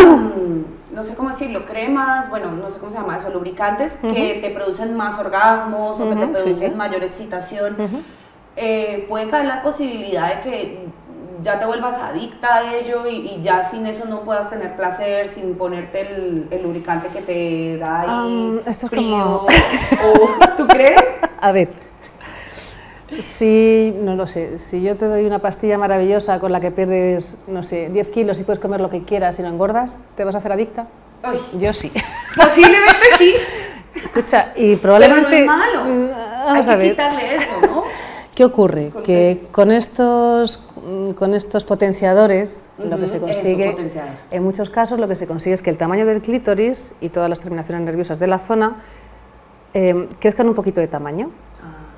no 0.90 1.04
sé 1.04 1.14
cómo 1.14 1.28
decirlo, 1.28 1.66
cremas, 1.66 2.30
bueno, 2.30 2.52
no 2.52 2.70
sé 2.70 2.78
cómo 2.78 2.90
se 2.90 2.96
llama 2.96 3.18
eso, 3.18 3.28
lubricantes 3.28 3.98
que 4.00 4.38
te 4.40 4.48
producen 4.48 4.96
más 4.96 5.18
orgasmos 5.18 6.00
o 6.00 6.08
que 6.08 6.16
te 6.16 6.26
producen 6.26 6.76
mayor 6.78 7.02
excitación. 7.02 7.76
Eh, 8.56 9.04
puede 9.08 9.28
caer 9.28 9.44
la 9.46 9.62
posibilidad 9.62 10.34
de 10.34 10.40
que 10.40 10.88
ya 11.42 11.58
te 11.58 11.66
vuelvas 11.66 11.98
adicta 11.98 12.56
a 12.56 12.74
ello 12.74 13.06
y, 13.06 13.40
ya 13.42 13.62
sin 13.62 13.86
eso 13.86 14.04
no 14.06 14.20
puedas 14.20 14.50
tener 14.50 14.76
placer, 14.76 15.28
sin 15.28 15.56
ponerte 15.56 16.00
el, 16.00 16.62
lubricante 16.62 17.08
que 17.08 17.22
te 17.22 17.78
da 17.78 18.02
ahí 18.02 18.60
esto 18.66 18.86
es 18.86 18.92
Como... 18.92 19.46
¿Tú 20.56 20.66
crees? 20.66 21.00
A 21.42 21.52
ver, 21.52 21.68
si, 23.18 23.94
no 23.98 24.14
lo 24.14 24.26
sé, 24.26 24.58
si 24.58 24.82
yo 24.82 24.96
te 24.96 25.06
doy 25.06 25.24
una 25.24 25.38
pastilla 25.38 25.78
maravillosa 25.78 26.38
con 26.38 26.52
la 26.52 26.60
que 26.60 26.70
pierdes, 26.70 27.34
no 27.46 27.62
sé, 27.62 27.88
10 27.88 28.10
kilos 28.10 28.38
y 28.40 28.44
puedes 28.44 28.60
comer 28.60 28.80
lo 28.80 28.90
que 28.90 29.04
quieras 29.04 29.38
y 29.38 29.42
no 29.42 29.48
engordas, 29.48 29.98
¿te 30.16 30.24
vas 30.24 30.34
a 30.34 30.38
hacer 30.38 30.52
adicta? 30.52 30.86
Yo 31.58 31.72
sí. 31.72 31.90
Posiblemente 32.36 33.06
sí. 33.18 33.34
Escucha, 33.94 34.52
y 34.54 34.76
probablemente... 34.76 35.28
Pero 35.30 35.46
no 35.46 35.64
es 35.64 35.74
malo. 35.74 35.84
Mm, 35.84 36.10
vamos 36.10 36.68
Hay 36.68 36.74
que 36.74 36.82
ver. 36.82 36.90
quitarle 36.90 37.36
eso, 37.36 37.60
¿no? 37.62 37.84
¿Qué 38.40 38.46
ocurre? 38.46 38.90
que 39.04 39.48
con 39.52 39.70
estos, 39.70 40.66
con 41.18 41.34
estos 41.34 41.66
potenciadores 41.66 42.64
lo 42.78 42.98
que 42.98 43.06
se 43.06 43.20
consigue, 43.20 43.76
en 44.30 44.42
muchos 44.42 44.70
casos 44.70 44.98
lo 44.98 45.06
que 45.08 45.14
se 45.14 45.26
consigue 45.26 45.52
es 45.52 45.60
que 45.60 45.68
el 45.68 45.76
tamaño 45.76 46.06
del 46.06 46.22
clítoris 46.22 46.92
y 47.02 47.10
todas 47.10 47.28
las 47.28 47.40
terminaciones 47.40 47.84
nerviosas 47.84 48.18
de 48.18 48.26
la 48.28 48.38
zona 48.38 48.82
eh, 49.74 50.08
crezcan 50.20 50.48
un 50.48 50.54
poquito 50.54 50.80
de 50.80 50.88
tamaño. 50.88 51.30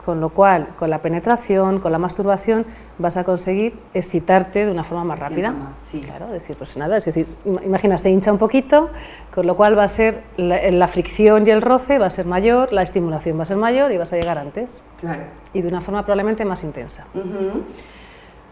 Con 0.05 0.21
lo 0.21 0.31
cual, 0.31 0.69
con 0.77 0.91
la 0.91 1.01
penetración, 1.01 1.79
con 1.79 1.93
la 1.93 1.99
masturbación, 1.99 2.67
vas 2.99 3.17
a 3.17 3.25
conseguir 3.25 3.79
excitarte 3.95 4.67
de 4.67 4.73
una 4.73 4.83
forma 4.83 5.05
más 5.05 5.21
rápida. 5.21 5.55
sí. 5.85 6.01
Claro, 6.01 6.27
decir, 6.27 6.57
pues 6.57 6.77
nada, 6.77 6.97
es 6.97 7.05
decir, 7.05 7.27
imagina, 7.65 7.99
se 7.99 8.11
hincha 8.11 8.33
un 8.33 8.39
poquito, 8.39 8.91
con 9.33 9.47
lo 9.47 9.57
cual 9.57 9.79
va 9.79 9.85
a 9.85 9.89
ser 9.89 10.23
la, 10.37 10.89
fricción 10.89 11.47
y 11.47 11.51
el 11.51 11.63
roce 11.63 11.99
va 11.99 12.07
a 12.07 12.11
ser 12.11 12.27
mayor, 12.27 12.73
la 12.73 12.83
estimulación 12.83 13.39
va 13.39 13.43
a 13.45 13.47
ser 13.47 13.57
mayor 13.57 13.93
y 13.93 13.99
vas 13.99 14.13
a 14.13 14.17
llegar 14.17 14.39
antes. 14.39 14.83
Claro. 15.01 15.23
Y 15.53 15.63
de 15.63 15.69
una 15.69 15.81
forma 15.81 16.03
probablemente 16.03 16.45
más 16.45 16.65
intensa. 16.65 17.07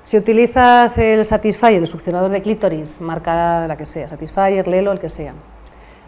Si 0.05 0.17
utilizas 0.17 0.97
el 0.99 1.25
Satisfyer, 1.25 1.81
el 1.81 1.87
succionador 1.87 2.31
de 2.31 2.43
clítoris, 2.43 3.01
marca 3.01 3.67
la 3.67 3.77
que 3.77 3.85
sea, 3.85 4.09
Satisfyer, 4.09 4.67
Lelo, 4.67 4.93
el 4.93 4.99
que 4.99 5.11
sea, 5.11 5.35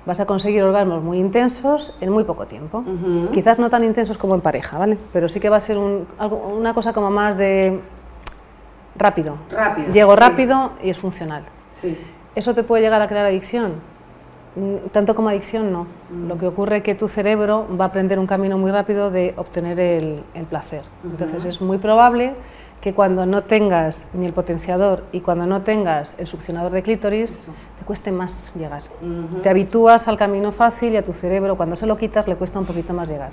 vas 0.07 0.21
a 0.21 0.27
conseguir 0.27 0.63
orgasmos 0.63 1.03
muy 1.03 1.19
intensos 1.19 1.95
en 2.01 2.11
muy 2.11 2.25
poco 2.25 2.47
tiempo. 2.47 2.85
Quizás 3.33 3.59
no 3.59 3.71
tan 3.71 3.85
intensos 3.85 4.19
como 4.19 4.35
en 4.35 4.41
pareja, 4.41 4.79
¿vale? 4.79 4.99
Pero 5.13 5.29
sí 5.29 5.41
que 5.41 5.49
va 5.49 5.57
a 5.57 5.61
ser 5.61 5.79
una 5.79 6.75
cosa 6.75 6.93
como 6.93 7.11
más 7.11 7.37
de 7.37 7.81
rápido. 8.97 9.37
Rápido. 9.51 9.93
Llego 9.93 10.17
rápido 10.17 10.73
y 10.83 10.91
es 10.91 10.99
funcional. 10.99 11.45
Sí. 11.81 11.99
¿Eso 12.35 12.55
te 12.55 12.63
puede 12.63 12.83
llegar 12.83 13.03
a 13.03 13.09
crear 13.09 13.27
adicción? 13.27 13.75
Mm, 14.55 14.89
tanto 14.91 15.15
como 15.15 15.29
adicción, 15.29 15.73
no. 15.73 15.87
Lo 16.29 16.37
que 16.37 16.47
ocurre 16.47 16.79
es 16.79 16.83
que 16.83 16.95
tu 16.95 17.09
cerebro 17.09 17.67
va 17.79 17.87
a 17.87 17.89
aprender 17.89 18.19
un 18.19 18.27
camino 18.27 18.59
muy 18.59 18.71
rápido 18.71 19.11
de 19.11 19.35
obtener 19.37 19.81
el, 19.81 20.23
placer. 20.49 20.83
Entonces 21.05 21.45
es 21.45 21.61
muy 21.61 21.79
probable 21.79 22.35
que 22.83 22.93
cuando 22.93 23.25
no 23.27 23.45
tengas 23.45 24.09
ni 24.13 24.27
el 24.27 24.33
potenciador 24.33 25.05
y 25.13 25.21
cuando 25.21 25.47
no 25.47 25.63
tengas 25.63 26.17
el 26.19 26.27
succionador 26.27 26.73
de 26.73 26.83
clítoris, 26.83 27.47
te 27.79 27.85
cueste 27.85 28.11
más 28.11 28.53
llegar. 28.57 28.83
Te 29.41 29.49
habitúas 29.49 30.09
al 30.09 30.19
camino 30.19 30.51
fácil 30.51 30.93
y 30.93 30.97
a 30.97 31.05
tu 31.05 31.13
cerebro, 31.13 31.57
cuando 31.57 31.77
se 31.77 31.87
lo 31.87 31.97
quitas, 31.97 32.27
le 32.27 32.35
cuesta 32.35 32.59
un 32.59 32.67
poquito 32.67 32.93
más 32.93 33.09
llegar. 33.09 33.31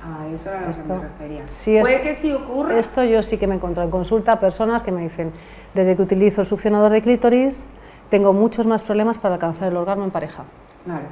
Ah, 0.00 0.26
eso 0.32 0.50
era 0.50 0.60
lo 0.60 0.72
que 0.72 0.82
me 0.82 1.00
refería. 1.00 1.82
¿Puede 1.82 2.00
que 2.00 2.14
sí 2.14 2.32
ocurra? 2.32 2.78
Esto 2.78 3.02
yo 3.02 3.24
sí 3.24 3.38
que 3.38 3.48
me 3.48 3.56
encuentro 3.56 3.82
en 3.82 3.90
consulta 3.90 4.38
personas 4.38 4.84
que 4.84 4.92
me 4.92 5.02
dicen, 5.02 5.32
desde 5.74 5.96
que 5.96 6.02
utilizo 6.02 6.42
el 6.42 6.46
succionador 6.46 6.92
de 6.92 7.02
clítoris, 7.02 7.70
tengo 8.08 8.32
muchos 8.32 8.68
más 8.68 8.84
problemas 8.84 9.18
para 9.18 9.34
alcanzar 9.34 9.68
el 9.68 9.76
orgasmo 9.76 10.04
en 10.04 10.12
pareja. 10.12 10.44
Claro. 10.84 11.06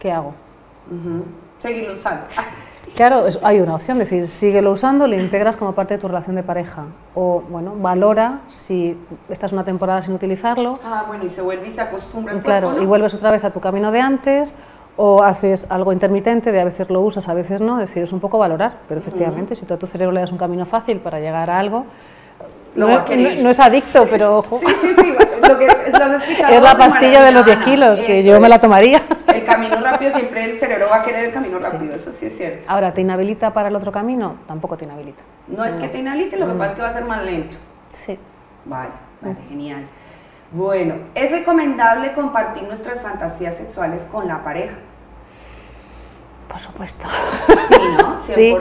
¿Qué 0.00 0.10
hago? 0.10 0.34
Seguirlo 1.60 1.94
usando. 1.94 2.24
Claro, 2.98 3.26
hay 3.44 3.60
una 3.60 3.76
opción, 3.76 4.00
es 4.00 4.10
decir, 4.10 4.26
síguelo 4.26 4.72
usando, 4.72 5.06
le 5.06 5.18
integras 5.18 5.54
como 5.54 5.72
parte 5.72 5.94
de 5.94 6.00
tu 6.00 6.08
relación 6.08 6.34
de 6.34 6.42
pareja. 6.42 6.86
O, 7.14 7.44
bueno, 7.48 7.76
valora 7.76 8.40
si 8.48 8.98
estás 9.28 9.52
una 9.52 9.62
temporada 9.62 10.02
sin 10.02 10.14
utilizarlo. 10.14 10.80
Ah, 10.84 11.04
bueno, 11.06 11.24
y 11.24 11.30
se 11.30 11.40
vuelve 11.40 11.68
y 11.68 11.70
se 11.70 11.80
acostumbra 11.80 12.36
Claro, 12.40 12.82
y 12.82 12.86
vuelves 12.86 13.14
otra 13.14 13.30
vez 13.30 13.44
a 13.44 13.50
tu 13.50 13.60
camino 13.60 13.92
de 13.92 14.00
antes, 14.00 14.56
o 14.96 15.22
haces 15.22 15.68
algo 15.70 15.92
intermitente, 15.92 16.50
de 16.50 16.60
a 16.60 16.64
veces 16.64 16.90
lo 16.90 17.00
usas, 17.00 17.28
a 17.28 17.34
veces 17.34 17.60
no, 17.60 17.78
es 17.78 17.86
decir, 17.86 18.02
es 18.02 18.12
un 18.12 18.18
poco 18.18 18.36
valorar. 18.36 18.78
Pero 18.88 18.98
efectivamente, 18.98 19.54
si 19.54 19.64
tú 19.64 19.74
a 19.74 19.76
tu 19.76 19.86
cerebro 19.86 20.12
le 20.12 20.18
das 20.18 20.32
un 20.32 20.38
camino 20.38 20.66
fácil 20.66 20.98
para 20.98 21.20
llegar 21.20 21.50
a 21.50 21.58
algo, 21.60 21.86
no, 22.74 22.90
es 23.48 23.60
adicto, 23.60 24.08
pero 24.10 24.38
ojo. 24.38 24.58
Sí, 24.58 24.74
sí, 24.80 24.94
sí, 24.96 25.14
lo 25.48 25.56
que 25.56 25.68
Es 26.50 26.62
la 26.62 26.76
pastilla 26.76 27.22
de 27.22 27.32
los 27.32 27.44
10 27.44 27.58
kilos, 27.58 28.00
que 28.00 28.22
yo 28.22 28.40
me 28.40 28.48
la 28.48 28.58
tomaría. 28.58 29.02
El 29.32 29.44
camino 29.44 29.80
rápido, 29.80 30.12
siempre 30.12 30.44
el 30.44 30.60
cerebro 30.60 30.88
va 30.90 30.96
a 30.96 31.02
querer 31.02 31.26
el 31.26 31.32
camino 31.32 31.58
rápido, 31.58 31.94
eso 31.94 32.12
sí 32.12 32.26
es 32.26 32.36
cierto. 32.36 32.68
Ahora, 32.68 32.92
¿te 32.92 33.00
inhabilita 33.00 33.52
para 33.52 33.68
el 33.68 33.76
otro 33.76 33.92
camino? 33.92 34.36
Tampoco 34.46 34.76
te 34.76 34.84
inhabilita. 34.84 35.22
No, 35.46 35.64
es 35.64 35.74
que 35.76 35.88
te 35.88 35.98
inhabilite, 35.98 36.36
lo 36.36 36.46
que 36.46 36.54
pasa 36.54 36.70
es 36.70 36.74
que 36.74 36.82
va 36.82 36.88
a 36.88 36.92
ser 36.92 37.04
más 37.04 37.24
lento. 37.24 37.56
Sí. 37.92 38.18
Vale, 38.64 38.90
vale, 39.20 39.36
genial. 39.48 39.86
Bueno, 40.50 40.94
¿es 41.14 41.30
recomendable 41.30 42.12
compartir 42.12 42.64
nuestras 42.64 43.00
fantasías 43.00 43.56
sexuales 43.56 44.02
con 44.10 44.26
la 44.28 44.42
pareja? 44.42 44.76
Por 46.48 46.58
supuesto. 46.58 47.06
Sí, 47.68 47.76
¿no? 47.98 48.16
100%. 48.16 48.20
Sí, 48.20 48.56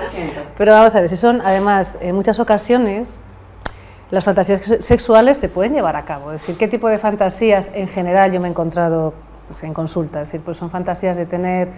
pero 0.57 0.73
vamos 0.73 0.93
a 0.95 0.99
ver, 0.99 1.09
si 1.09 1.17
son, 1.17 1.41
además, 1.41 1.97
en 2.01 2.13
muchas 2.15 2.39
ocasiones, 2.39 3.09
las 4.09 4.23
fantasías 4.23 4.77
sexuales 4.79 5.37
se 5.37 5.49
pueden 5.49 5.73
llevar 5.73 5.95
a 5.95 6.05
cabo. 6.05 6.31
Es 6.31 6.41
decir, 6.41 6.57
¿qué 6.57 6.67
tipo 6.67 6.87
de 6.87 6.97
fantasías 6.97 7.71
en 7.73 7.87
general 7.87 8.31
yo 8.31 8.39
me 8.39 8.47
he 8.47 8.51
encontrado 8.51 9.13
pues, 9.47 9.63
en 9.63 9.73
consulta? 9.73 10.21
Es 10.21 10.29
decir, 10.29 10.43
pues 10.43 10.57
son 10.57 10.69
fantasías 10.69 11.17
de 11.17 11.25
tener 11.25 11.69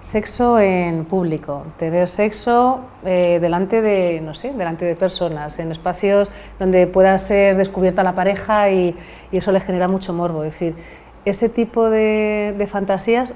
sexo 0.00 0.58
en 0.58 1.04
público, 1.04 1.64
tener 1.78 2.08
sexo 2.08 2.80
eh, 3.04 3.38
delante 3.40 3.82
de, 3.82 4.20
no 4.20 4.34
sé, 4.34 4.52
delante 4.52 4.84
de 4.84 4.94
personas, 4.94 5.58
en 5.58 5.72
espacios 5.72 6.30
donde 6.58 6.86
pueda 6.86 7.18
ser 7.18 7.56
descubierta 7.56 8.02
la 8.02 8.14
pareja 8.14 8.70
y, 8.70 8.94
eso 9.32 9.52
les 9.52 9.64
genera 9.64 9.88
mucho 9.88 10.12
morbo. 10.12 10.44
Es 10.44 10.54
decir, 10.54 10.74
ese 11.24 11.48
tipo 11.48 11.90
de, 11.90 12.66
fantasías, 12.68 13.32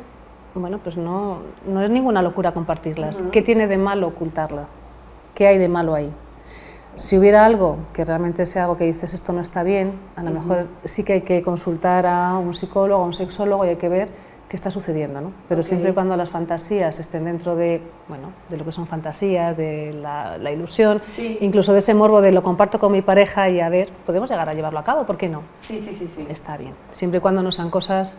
bueno, 0.54 0.78
pues 0.78 0.96
no, 0.96 1.40
no, 1.66 1.82
es 1.82 1.90
ninguna 1.90 2.22
locura 2.22 2.52
compartirlas. 2.52 3.22
¿Qué 3.32 3.42
tiene 3.42 3.66
de 3.66 3.78
malo 3.78 4.08
ocultarla? 4.08 4.66
¿Qué 5.34 5.46
hay 5.46 5.58
de 5.58 5.68
malo 5.68 5.94
ahí? 5.94 6.12
Si 6.96 7.16
hubiera 7.16 7.44
algo 7.44 7.78
que 7.92 8.04
realmente 8.04 8.44
sea 8.46 8.64
algo 8.64 8.76
que 8.76 8.84
dices 8.84 9.14
esto 9.14 9.32
no 9.32 9.40
está 9.40 9.62
bien, 9.62 9.92
a 10.16 10.22
lo 10.22 10.30
mejor 10.30 10.66
sí 10.84 11.04
que 11.04 11.14
hay 11.14 11.20
que 11.22 11.42
consultar 11.42 12.06
a 12.06 12.36
un 12.38 12.54
psicólogo, 12.54 13.02
a 13.02 13.06
un 13.06 13.14
sexólogo 13.14 13.64
y 13.64 13.70
hay 13.70 13.76
que 13.76 13.88
ver 13.88 14.08
qué 14.50 14.56
está 14.56 14.68
sucediendo, 14.68 15.20
¿no? 15.20 15.32
Pero 15.48 15.62
siempre 15.62 15.90
y 15.90 15.92
cuando 15.94 16.16
las 16.16 16.28
fantasías 16.28 16.98
estén 16.98 17.24
dentro 17.24 17.54
de, 17.54 17.80
bueno, 18.08 18.32
de 18.48 18.56
lo 18.56 18.64
que 18.64 18.72
son 18.72 18.88
fantasías, 18.88 19.56
de 19.56 19.92
la, 19.92 20.50
ilusión, 20.50 21.00
incluso 21.40 21.72
de 21.72 21.78
ese 21.78 21.94
morbo 21.94 22.20
de 22.20 22.32
lo 22.32 22.42
comparto 22.42 22.80
con 22.80 22.90
mi 22.90 23.00
pareja 23.00 23.48
y 23.48 23.60
a 23.60 23.68
ver, 23.68 23.90
podemos 24.04 24.28
llegar 24.28 24.48
a 24.48 24.52
llevarlo 24.52 24.80
a 24.80 24.84
cabo, 24.84 25.06
¿por 25.06 25.16
qué 25.16 25.28
no? 25.28 25.42
Sí, 25.60 25.78
sí, 25.78 25.92
sí, 25.92 26.08
sí. 26.08 26.26
Está 26.28 26.56
bien. 26.56 26.74
Siempre 26.90 27.18
y 27.18 27.20
cuando 27.20 27.44
no 27.44 27.52
sean 27.52 27.70
cosas 27.70 28.16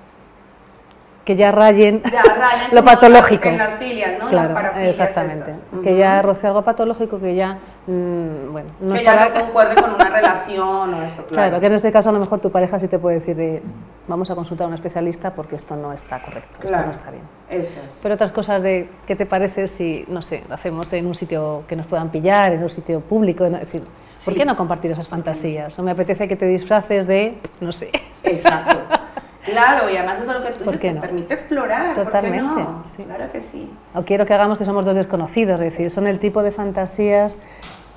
que 1.25 1.35
ya 1.35 1.51
rayen, 1.51 2.01
ya 2.11 2.23
lo 2.71 2.83
patológico. 2.83 3.49
En 3.49 3.57
las 3.57 3.77
filias, 3.77 4.19
¿no? 4.19 4.27
Claro, 4.27 4.79
exactamente. 4.79 5.53
Que 5.83 5.95
ya 5.95 6.21
roce 6.21 6.47
algo 6.47 6.63
patológico 6.63 7.19
que 7.19 7.35
ya, 7.35 7.59
mm, 7.87 8.51
bueno, 8.51 8.69
no 8.79 8.93
que 8.93 9.03
ya 9.03 9.29
no 9.29 9.33
concuerde 9.33 9.75
con 9.75 9.93
una 9.93 10.09
relación 10.09 10.93
o 10.93 11.03
esto, 11.03 11.25
claro. 11.27 11.59
que 11.59 11.67
en 11.67 11.73
ese 11.73 11.91
caso 11.91 12.09
a 12.09 12.13
lo 12.13 12.19
mejor 12.19 12.39
tu 12.39 12.51
pareja 12.51 12.79
sí 12.79 12.87
te 12.87 12.99
puede 12.99 13.15
decir 13.15 13.61
vamos 14.07 14.29
a 14.31 14.35
consultar 14.35 14.65
a 14.65 14.67
un 14.69 14.73
especialista 14.73 15.33
porque 15.33 15.55
esto 15.55 15.75
no 15.75 15.93
está 15.93 16.19
correcto, 16.19 16.59
esto 16.63 16.77
no 16.77 16.91
está 16.91 17.11
bien. 17.11 17.23
Eso 17.49 17.79
es. 17.87 17.99
Pero 18.01 18.15
otras 18.15 18.31
cosas 18.31 18.61
de 18.61 18.89
qué 19.05 19.15
te 19.15 19.25
parece 19.25 19.67
si, 19.67 20.05
no 20.07 20.21
sé, 20.21 20.43
lo 20.47 20.55
hacemos 20.55 20.91
en 20.93 21.05
un 21.05 21.15
sitio 21.15 21.63
que 21.67 21.75
nos 21.75 21.85
puedan 21.85 22.09
pillar, 22.09 22.51
en 22.51 22.63
un 22.63 22.69
sitio 22.69 22.99
público, 22.99 23.45
es 23.45 23.51
decir, 23.51 23.83
¿Por 24.23 24.35
qué 24.35 24.45
no 24.45 24.55
compartir 24.55 24.91
esas 24.91 25.07
fantasías? 25.07 25.77
O 25.79 25.83
me 25.83 25.91
apetece 25.91 26.27
que 26.27 26.35
te 26.35 26.45
disfraces 26.45 27.07
de, 27.07 27.37
no 27.59 27.71
sé. 27.71 27.89
Exacto. 28.23 28.77
Claro, 29.43 29.89
y 29.89 29.97
además 29.97 30.19
eso 30.19 30.31
es 30.31 30.39
lo 30.39 30.45
que 30.45 30.51
tú 30.51 30.63
dices, 30.63 30.79
te 30.79 30.93
permite 30.93 31.33
explorar. 31.33 31.95
Totalmente, 31.95 32.43
¿por 32.43 32.55
qué 32.55 32.63
no? 32.63 32.81
sí. 32.85 33.03
Claro 33.03 33.31
que 33.31 33.41
sí. 33.41 33.71
O 33.93 34.03
quiero 34.03 34.25
que 34.25 34.33
hagamos 34.33 34.57
que 34.57 34.65
somos 34.65 34.85
dos 34.85 34.95
desconocidos, 34.95 35.59
es 35.61 35.73
decir, 35.73 35.91
son 35.91 36.07
el 36.07 36.19
tipo 36.19 36.43
de 36.43 36.51
fantasías 36.51 37.39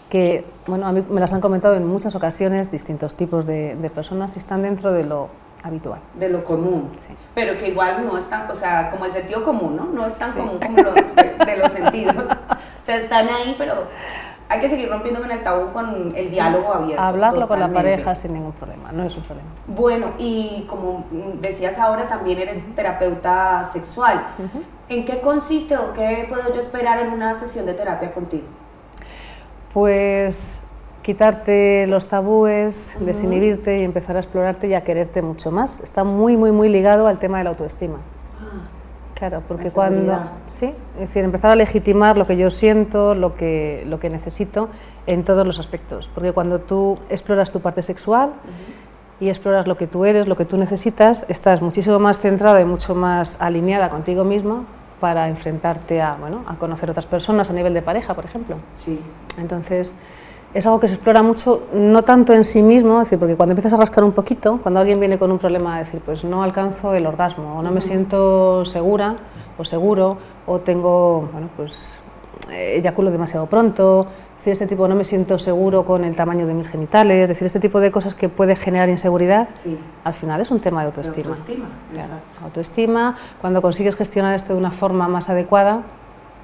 que, 0.08 0.44
bueno, 0.66 0.86
a 0.86 0.92
mí 0.92 1.04
me 1.08 1.20
las 1.20 1.32
han 1.32 1.40
comentado 1.40 1.74
en 1.74 1.86
muchas 1.86 2.14
ocasiones 2.14 2.70
distintos 2.70 3.14
tipos 3.14 3.46
de, 3.46 3.90
personas 3.94 4.36
y 4.36 4.38
están 4.38 4.62
dentro 4.62 4.92
de 4.92 5.04
lo 5.04 5.28
habitual. 5.62 6.00
De 6.14 6.28
lo 6.28 6.44
común. 6.44 6.92
Sí. 6.96 7.14
Pero 7.34 7.58
que 7.58 7.68
igual 7.68 8.06
no 8.06 8.16
están, 8.16 8.50
o 8.50 8.54
sea, 8.54 8.90
como 8.90 9.06
el 9.06 9.12
sentido 9.12 9.44
común, 9.44 9.76
¿no? 9.76 9.86
No 9.86 10.06
es 10.06 10.18
tan 10.18 10.32
común 10.32 10.58
como 10.60 10.82
lo 10.82 10.92
de, 10.92 11.56
los 11.58 11.72
sentidos. 11.72 12.14
o 12.50 12.84
sea, 12.84 12.96
están 12.98 13.28
ahí, 13.28 13.54
pero 13.58 13.88
hay 14.48 14.60
que 14.60 14.68
seguir 14.68 14.88
rompiendo 14.88 15.20
con 15.20 15.30
el 15.30 15.42
tabú 15.42 15.72
con 15.72 16.12
el 16.14 16.30
diálogo 16.30 16.72
abierto. 16.72 17.02
Hablarlo 17.02 17.48
con 17.48 17.60
la 17.60 17.72
pareja 17.72 18.14
sin 18.14 18.34
ningún 18.34 18.52
problema, 18.52 18.92
no 18.92 19.04
es 19.04 19.16
un 19.16 19.22
problema. 19.22 19.48
Bueno, 19.66 20.08
y 20.18 20.66
como 20.68 21.04
decías 21.40 21.78
ahora, 21.78 22.06
también 22.06 22.38
eres 22.38 22.62
terapeuta 22.74 23.64
sexual. 23.72 24.26
¿En 24.88 25.04
qué 25.04 25.20
consiste 25.20 25.76
o 25.76 25.92
qué 25.92 26.26
puedo 26.28 26.52
yo 26.52 26.60
esperar 26.60 26.98
en 27.00 27.12
una 27.12 27.34
sesión 27.34 27.64
de 27.66 27.74
terapia 27.74 28.12
contigo? 28.12 28.44
Pues 29.72 30.64
quitarte 31.02 31.86
los 31.86 32.06
tabúes, 32.06 32.96
desinhibirte 33.00 33.80
y 33.80 33.82
empezar 33.82 34.16
a 34.16 34.20
explorarte 34.20 34.68
y 34.68 34.74
a 34.74 34.80
quererte 34.82 35.20
mucho 35.20 35.50
más. 35.50 35.80
Está 35.80 36.04
muy, 36.04 36.36
muy, 36.36 36.52
muy 36.52 36.68
ligado 36.68 37.06
al 37.06 37.18
tema 37.18 37.38
de 37.38 37.44
la 37.44 37.50
autoestima. 37.50 37.98
Claro, 39.14 39.42
porque 39.46 39.70
cuando... 39.70 40.28
Sí, 40.46 40.74
es 40.94 41.00
decir, 41.00 41.24
empezar 41.24 41.50
a 41.50 41.56
legitimar 41.56 42.18
lo 42.18 42.26
que 42.26 42.36
yo 42.36 42.50
siento, 42.50 43.14
lo 43.14 43.34
que, 43.36 43.84
lo 43.86 44.00
que 44.00 44.10
necesito 44.10 44.68
en 45.06 45.24
todos 45.24 45.46
los 45.46 45.58
aspectos. 45.58 46.10
Porque 46.12 46.32
cuando 46.32 46.60
tú 46.60 46.98
exploras 47.08 47.52
tu 47.52 47.60
parte 47.60 47.82
sexual 47.82 48.32
y 49.20 49.28
exploras 49.28 49.66
lo 49.68 49.76
que 49.76 49.86
tú 49.86 50.04
eres, 50.04 50.26
lo 50.26 50.36
que 50.36 50.44
tú 50.44 50.56
necesitas, 50.56 51.24
estás 51.28 51.62
muchísimo 51.62 51.98
más 51.98 52.18
centrada 52.18 52.60
y 52.60 52.64
mucho 52.64 52.94
más 52.94 53.40
alineada 53.40 53.88
contigo 53.88 54.24
mismo 54.24 54.64
para 55.00 55.28
enfrentarte 55.28 56.02
a, 56.02 56.16
bueno, 56.16 56.42
a 56.46 56.56
conocer 56.56 56.90
otras 56.90 57.06
personas 57.06 57.50
a 57.50 57.52
nivel 57.52 57.74
de 57.74 57.82
pareja, 57.82 58.14
por 58.14 58.24
ejemplo. 58.24 58.56
Sí. 58.76 59.00
Entonces, 59.38 59.96
es 60.54 60.64
algo 60.66 60.78
que 60.78 60.86
se 60.86 60.94
explora 60.94 61.22
mucho, 61.22 61.64
no 61.74 62.04
tanto 62.04 62.32
en 62.32 62.44
sí 62.44 62.62
mismo, 62.62 63.00
decir, 63.00 63.18
porque 63.18 63.36
cuando 63.36 63.52
empiezas 63.52 63.72
a 63.72 63.76
rascar 63.76 64.04
un 64.04 64.12
poquito, 64.12 64.60
cuando 64.62 64.78
alguien 64.78 65.00
viene 65.00 65.18
con 65.18 65.32
un 65.32 65.38
problema, 65.38 65.80
decir, 65.80 66.00
pues 66.00 66.24
no 66.24 66.44
alcanzo 66.44 66.94
el 66.94 67.06
orgasmo, 67.06 67.58
o 67.58 67.62
no 67.62 67.72
me 67.72 67.80
siento 67.80 68.64
segura 68.64 69.16
o 69.58 69.64
seguro, 69.64 70.16
o 70.46 70.60
tengo, 70.60 71.28
bueno, 71.32 71.48
pues 71.56 71.98
eh, 72.50 72.76
eyaculo 72.76 73.10
demasiado 73.10 73.46
pronto, 73.46 74.06
decir, 74.36 74.52
este 74.52 74.68
tipo 74.68 74.86
no 74.86 74.94
me 74.94 75.02
siento 75.02 75.38
seguro 75.38 75.84
con 75.84 76.04
el 76.04 76.14
tamaño 76.14 76.46
de 76.46 76.54
mis 76.54 76.68
genitales, 76.68 77.24
es 77.24 77.28
decir, 77.30 77.46
este 77.46 77.58
tipo 77.58 77.80
de 77.80 77.90
cosas 77.90 78.14
que 78.14 78.28
puede 78.28 78.54
generar 78.54 78.88
inseguridad, 78.88 79.48
al 80.04 80.14
final 80.14 80.40
es 80.40 80.52
un 80.52 80.60
tema 80.60 80.82
de 80.82 80.86
autoestima. 80.86 81.30
autoestima, 81.30 81.66
autoestima, 82.44 83.16
cuando 83.40 83.60
consigues 83.60 83.96
gestionar 83.96 84.36
esto 84.36 84.52
de 84.52 84.60
una 84.60 84.70
forma 84.70 85.08
más 85.08 85.28
adecuada, 85.30 85.82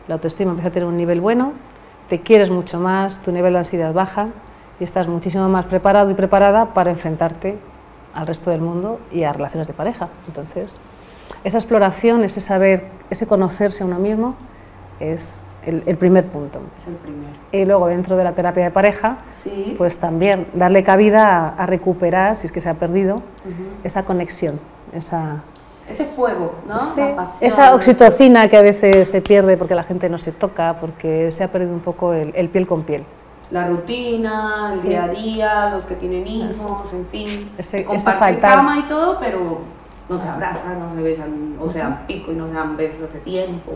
la 0.09 0.15
autoestima 0.15 0.51
empieza 0.51 0.71
a 0.71 0.73
tener 0.73 0.89
un 0.89 0.97
nivel 0.97 1.21
bueno, 1.21 1.53
te 2.11 2.21
quieres 2.21 2.51
mucho 2.51 2.81
más, 2.81 3.23
tu 3.23 3.31
nivel 3.31 3.53
de 3.53 3.61
ansiedad 3.61 3.95
baja 3.95 4.29
y 4.81 4.85
estás 4.85 5.07
muchísimo 5.07 5.49
más 5.49 5.65
preparado 5.67 6.11
y 6.11 6.15
preparada 6.15 6.75
para 6.75 6.91
enfrentarte 6.91 7.57
al 8.13 8.27
resto 8.27 8.51
del 8.51 8.61
mundo 8.61 8.99
y 9.13 9.23
a 9.23 9.33
relaciones 9.33 9.69
de 9.69 9.75
pareja. 9.75 10.09
Entonces, 10.27 10.75
esa 11.45 11.59
exploración, 11.59 12.25
ese 12.25 12.41
saber, 12.41 12.89
ese 13.11 13.29
conocerse 13.29 13.85
a 13.85 13.87
uno 13.87 14.01
mismo 14.01 14.35
es 14.99 15.45
el, 15.65 15.97
primer 15.99 16.27
punto. 16.27 16.61
Es 16.79 16.89
el 17.55 17.61
Y 17.61 17.65
luego 17.65 17.87
dentro 17.87 18.17
de 18.17 18.25
la 18.25 18.33
terapia 18.33 18.65
de 18.65 18.73
pareja, 18.73 19.19
pues 19.79 19.99
también 19.99 20.49
darle 20.53 20.83
cabida 20.83 21.51
a, 21.51 21.67
recuperar, 21.67 22.37
si 22.37 22.47
es 22.47 22.53
que 22.53 22.61
se 22.61 22.69
ha 22.69 22.75
perdido, 22.75 23.23
esa 23.85 24.05
conexión, 24.05 24.59
esa... 24.93 25.45
Ese 25.91 26.07
fuego, 26.07 26.55
¿no? 26.67 26.77
esa 27.41 27.75
oxitocina 27.75 28.49
que 28.49 28.57
a 28.57 28.63
veces 28.63 29.09
se 29.09 29.21
pierde 29.21 29.57
porque 29.57 29.75
la 29.75 29.83
gente 29.83 30.09
no 30.09 30.19
se 30.19 30.33
toca, 30.33 30.79
porque 30.81 31.33
se 31.33 31.45
ha 31.45 31.49
perdido 31.49 31.73
un 31.73 31.81
poco 31.81 32.13
el, 32.13 32.49
piel 32.49 32.67
con 32.67 32.85
piel. 32.85 33.05
La 33.51 33.67
rutina, 33.67 34.69
el 34.73 34.83
día 34.83 35.05
a 35.05 35.09
día, 35.09 35.71
los 35.73 35.85
que 35.87 35.97
tienen 35.97 36.27
hijos, 36.27 36.93
en 36.93 37.07
fin. 37.07 37.51
Ese, 37.59 37.85
comparten 37.85 38.37
cama 38.37 38.79
y 38.79 38.83
todo, 38.83 39.19
pero 39.19 39.63
no 40.09 40.19
se 40.19 40.29
abrazan, 40.29 40.79
no 40.79 40.95
se 40.95 41.03
besan, 41.03 41.57
o 41.61 41.69
se 41.69 41.79
dan 41.79 42.07
pico 42.07 42.33
y 42.33 42.37
no 42.37 42.47
se 42.47 42.55
dan 42.55 42.77
besos 42.77 43.03
hace 43.03 43.19
tiempo. 43.19 43.73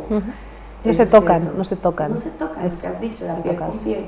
No 0.84 0.92
se 0.92 1.06
tocan, 1.06 1.50
no 1.56 1.64
se 1.64 1.76
tocan. 1.76 2.12
No 2.12 2.18
se 2.18 2.28
tocan, 2.30 2.66
es, 2.66 2.82
que 2.82 2.88
has 2.88 3.00
dicho, 3.00 3.24
la 3.24 3.36
piel 3.36 3.56
con 3.56 3.70
piel. 3.70 4.04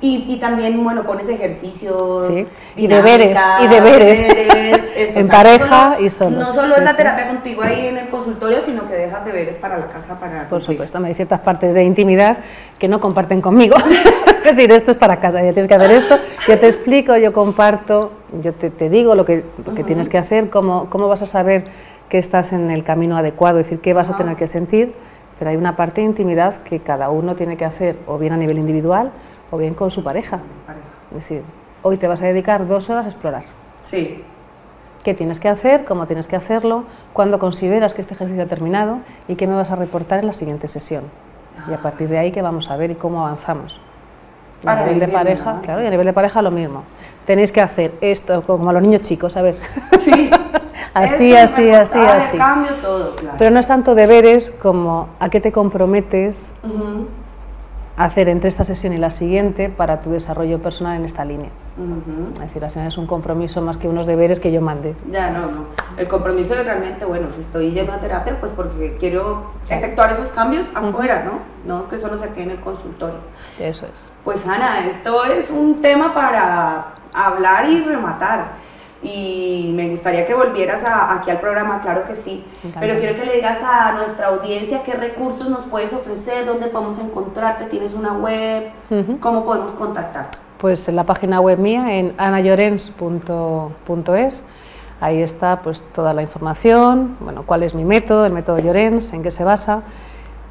y, 0.00 0.24
y, 0.26 0.38
también, 0.38 0.82
bueno, 0.82 1.02
pones 1.02 1.28
ejercicios, 1.28 2.26
sí. 2.26 2.46
y 2.76 2.86
deberes, 2.86 3.38
y 3.62 3.66
deberes, 3.68 4.20
en 5.16 5.28
pareja 5.28 5.98
y 6.00 6.08
solos. 6.08 6.38
No 6.38 6.46
solo 6.46 6.76
es 6.76 6.82
la 6.82 6.96
terapia 6.96 7.28
contigo 7.28 7.62
ahí 7.62 7.88
en 7.88 7.98
el 7.98 8.08
consultorio, 8.08 8.60
sino 8.64 8.86
que 8.86 8.94
dejas 8.94 9.22
deberes 9.26 9.56
para 9.56 9.76
la 9.76 9.88
casa, 9.88 10.18
para 10.18 10.48
Por 10.48 10.62
supuesto, 10.62 10.96
hay 11.04 11.14
ciertas 11.14 11.40
partes 11.40 11.74
de 11.74 11.84
intimidad 11.84 12.38
que 12.78 12.88
no 12.88 13.00
comparten 13.00 13.42
conmigo. 13.42 13.76
es 14.44 14.56
decir, 14.56 14.72
esto 14.72 14.92
es 14.92 14.96
para 14.96 15.18
casa, 15.18 15.42
ya 15.42 15.52
tienes 15.52 15.68
que 15.68 15.74
hacer 15.74 15.90
esto, 15.90 16.18
yo 16.48 16.58
te 16.58 16.66
explico, 16.66 17.18
yo 17.18 17.34
comparto, 17.34 18.12
yo 18.40 18.54
te, 18.54 18.70
te 18.70 18.88
digo 18.88 19.14
lo 19.14 19.26
que, 19.26 19.44
lo 19.66 19.74
que 19.74 19.84
tienes 19.84 20.08
que 20.08 20.16
hacer, 20.16 20.48
cómo, 20.48 20.88
cómo 20.88 21.06
vas 21.06 21.20
a 21.20 21.26
saber 21.26 21.66
que 22.08 22.16
estás 22.16 22.52
en 22.54 22.70
el 22.70 22.82
camino 22.82 23.18
adecuado, 23.18 23.58
es 23.58 23.66
decir, 23.66 23.80
qué 23.80 23.92
vas 23.92 24.08
a 24.08 24.16
tener 24.16 24.36
que 24.36 24.48
sentir 24.48 24.94
pero 25.38 25.50
hay 25.50 25.56
una 25.56 25.76
parte 25.76 26.00
de 26.00 26.06
intimidad 26.06 26.56
que 26.62 26.80
cada 26.80 27.10
uno 27.10 27.34
tiene 27.34 27.56
que 27.56 27.64
hacer 27.64 27.98
o 28.06 28.18
bien 28.18 28.32
a 28.32 28.36
nivel 28.36 28.58
individual 28.58 29.10
o 29.50 29.56
bien 29.56 29.74
con 29.74 29.90
su 29.90 30.02
pareja. 30.02 30.40
Es 31.10 31.16
decir, 31.16 31.42
hoy 31.82 31.96
te 31.96 32.08
vas 32.08 32.22
a 32.22 32.26
dedicar 32.26 32.66
dos 32.66 32.90
horas 32.90 33.06
a 33.06 33.08
explorar. 33.08 33.44
Sí. 33.82 34.22
¿Qué 35.02 35.12
tienes 35.12 35.38
que 35.38 35.48
hacer? 35.48 35.84
¿Cómo 35.84 36.06
tienes 36.06 36.26
que 36.26 36.36
hacerlo? 36.36 36.84
¿Cuándo 37.12 37.38
consideras 37.38 37.92
que 37.92 38.00
este 38.00 38.14
ejercicio 38.14 38.42
ha 38.42 38.46
terminado? 38.46 39.00
¿Y 39.28 39.36
qué 39.36 39.46
me 39.46 39.54
vas 39.54 39.70
a 39.70 39.76
reportar 39.76 40.20
en 40.20 40.26
la 40.26 40.32
siguiente 40.32 40.66
sesión? 40.66 41.04
Y 41.68 41.74
a 41.74 41.78
partir 41.78 42.08
de 42.08 42.18
ahí, 42.18 42.32
¿qué 42.32 42.42
vamos 42.42 42.70
a 42.70 42.76
ver 42.76 42.90
y 42.90 42.94
cómo 42.94 43.26
avanzamos? 43.26 43.80
a 44.66 44.76
nivel 44.76 44.98
de 44.98 45.08
pareja, 45.08 45.60
claro, 45.62 45.82
y 45.82 45.86
a 45.86 45.90
nivel 45.90 46.06
de 46.06 46.12
pareja 46.12 46.40
lo 46.42 46.50
mismo. 46.50 46.84
Tenéis 47.26 47.52
que 47.52 47.60
hacer 47.60 47.92
esto, 48.00 48.42
como 48.42 48.70
a 48.70 48.72
los 48.72 48.82
niños 48.82 49.02
chicos, 49.02 49.36
a 49.36 49.42
ver. 49.42 49.56
Sí. 50.00 50.30
así, 50.94 51.36
así, 51.36 51.70
así, 51.70 51.98
así. 51.98 52.36
Cambio 52.38 52.74
todo, 52.76 53.14
claro. 53.16 53.36
Pero 53.38 53.50
no 53.50 53.60
es 53.60 53.66
tanto 53.66 53.94
deberes 53.94 54.50
como 54.50 55.08
a 55.20 55.28
qué 55.28 55.40
te 55.40 55.52
comprometes 55.52 56.56
a 57.96 58.04
hacer 58.04 58.28
entre 58.28 58.48
esta 58.48 58.64
sesión 58.64 58.92
y 58.92 58.98
la 58.98 59.10
siguiente 59.10 59.68
para 59.68 60.00
tu 60.00 60.10
desarrollo 60.10 60.60
personal 60.60 60.96
en 60.96 61.04
esta 61.04 61.24
línea. 61.24 61.50
Es 62.34 62.40
decir, 62.40 62.64
al 62.64 62.70
final 62.70 62.88
es 62.88 62.98
un 62.98 63.06
compromiso 63.06 63.60
más 63.60 63.76
que 63.76 63.88
unos 63.88 64.06
deberes 64.06 64.40
que 64.40 64.52
yo 64.52 64.60
mande. 64.60 64.94
Ya, 65.10 65.30
no, 65.30 65.40
no. 65.40 65.66
El 65.96 66.08
compromiso 66.08 66.54
es 66.54 66.64
realmente, 66.64 67.04
bueno, 67.04 67.28
si 67.34 67.40
estoy 67.40 67.72
yendo 67.72 67.92
a 67.92 67.98
terapia, 67.98 68.38
pues 68.38 68.52
porque 68.52 68.96
quiero 68.98 69.50
efectuar 69.68 70.12
esos 70.12 70.28
cambios 70.28 70.66
afuera, 70.74 71.24
¿no? 71.24 71.40
No 71.66 71.88
que 71.88 71.98
solo 71.98 72.16
se 72.16 72.28
quede 72.30 72.44
en 72.44 72.50
el 72.52 72.60
consultorio. 72.60 73.18
Eso 73.58 73.86
es. 73.86 74.12
Pues 74.24 74.46
Ana, 74.46 74.86
esto 74.86 75.24
es 75.24 75.50
un 75.50 75.80
tema 75.80 76.14
para 76.14 76.94
hablar 77.12 77.68
y 77.68 77.82
rematar 77.82 78.63
y 79.04 79.72
me 79.76 79.88
gustaría 79.90 80.26
que 80.26 80.34
volvieras 80.34 80.82
aquí 80.86 81.30
al 81.30 81.38
programa, 81.38 81.82
claro 81.82 82.06
que 82.06 82.14
sí. 82.14 82.42
Pero 82.80 82.98
quiero 82.98 83.16
que 83.16 83.26
le 83.26 83.34
digas 83.34 83.58
a 83.62 83.92
nuestra 83.92 84.28
audiencia 84.28 84.82
qué 84.82 84.94
recursos 84.94 85.50
nos 85.50 85.64
puedes 85.64 85.92
ofrecer, 85.92 86.46
dónde 86.46 86.68
podemos 86.68 86.98
encontrarte, 86.98 87.66
tienes 87.66 87.92
una 87.92 88.14
web, 88.14 88.70
cómo 89.20 89.44
podemos 89.44 89.72
contactarte. 89.72 90.38
Pues 90.58 90.88
en 90.88 90.96
la 90.96 91.04
página 91.04 91.38
web 91.40 91.58
mía, 91.58 91.98
en 91.98 92.14
anayolens.es, 92.16 94.44
ahí 95.00 95.20
está 95.20 95.60
pues 95.60 95.82
toda 95.82 96.14
la 96.14 96.22
información, 96.22 97.18
bueno, 97.20 97.42
cuál 97.44 97.62
es 97.62 97.74
mi 97.74 97.84
método, 97.84 98.24
el 98.24 98.32
método 98.32 98.58
Llorens, 98.58 99.12
en 99.12 99.22
qué 99.22 99.30
se 99.30 99.44
basa 99.44 99.82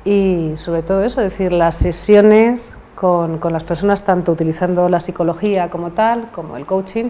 y 0.05 0.51
sobre 0.57 0.83
todo 0.83 1.03
eso, 1.03 1.21
es 1.21 1.31
decir, 1.31 1.53
las 1.53 1.77
sesiones 1.77 2.77
con, 2.93 3.39
con 3.39 3.51
las 3.51 3.63
personas, 3.63 4.03
tanto 4.03 4.31
utilizando 4.31 4.87
la 4.89 4.99
psicología 4.99 5.71
como 5.71 5.93
tal, 5.93 6.27
como 6.31 6.55
el 6.55 6.67
coaching, 6.67 7.09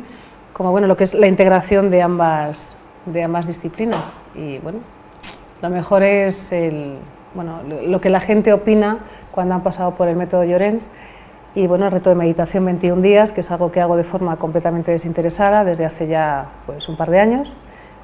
como 0.54 0.72
bueno, 0.72 0.88
lo 0.88 0.96
que 0.96 1.04
es 1.04 1.14
la 1.14 1.28
integración 1.28 1.90
de 1.90 2.02
ambas, 2.02 2.78
de 3.06 3.24
ambas 3.24 3.48
disciplinas. 3.48 4.06
Y 4.36 4.60
bueno, 4.60 4.80
lo 5.62 5.70
mejor 5.70 6.04
es 6.04 6.52
el, 6.52 6.98
bueno, 7.34 7.62
lo 7.64 8.00
que 8.00 8.10
la 8.10 8.20
gente 8.20 8.54
opina 8.54 9.00
cuando 9.32 9.56
han 9.56 9.64
pasado 9.64 9.96
por 9.96 10.08
el 10.08 10.16
método 10.16 10.44
Llorens. 10.44 10.90
Y 11.56 11.68
bueno, 11.68 11.86
el 11.86 11.92
reto 11.92 12.10
de 12.10 12.16
meditación 12.16 12.66
21 12.66 13.02
días, 13.02 13.32
que 13.32 13.42
es 13.42 13.52
algo 13.52 13.72
que 13.72 13.80
hago 13.80 13.96
de 13.96 14.04
forma 14.04 14.38
completamente 14.38 14.92
desinteresada 14.92 15.64
desde 15.64 15.86
hace 15.86 16.08
ya 16.08 16.48
pues, 16.66 16.90
un 16.90 16.96
par 16.96 17.12
de 17.12 17.20
años 17.20 17.54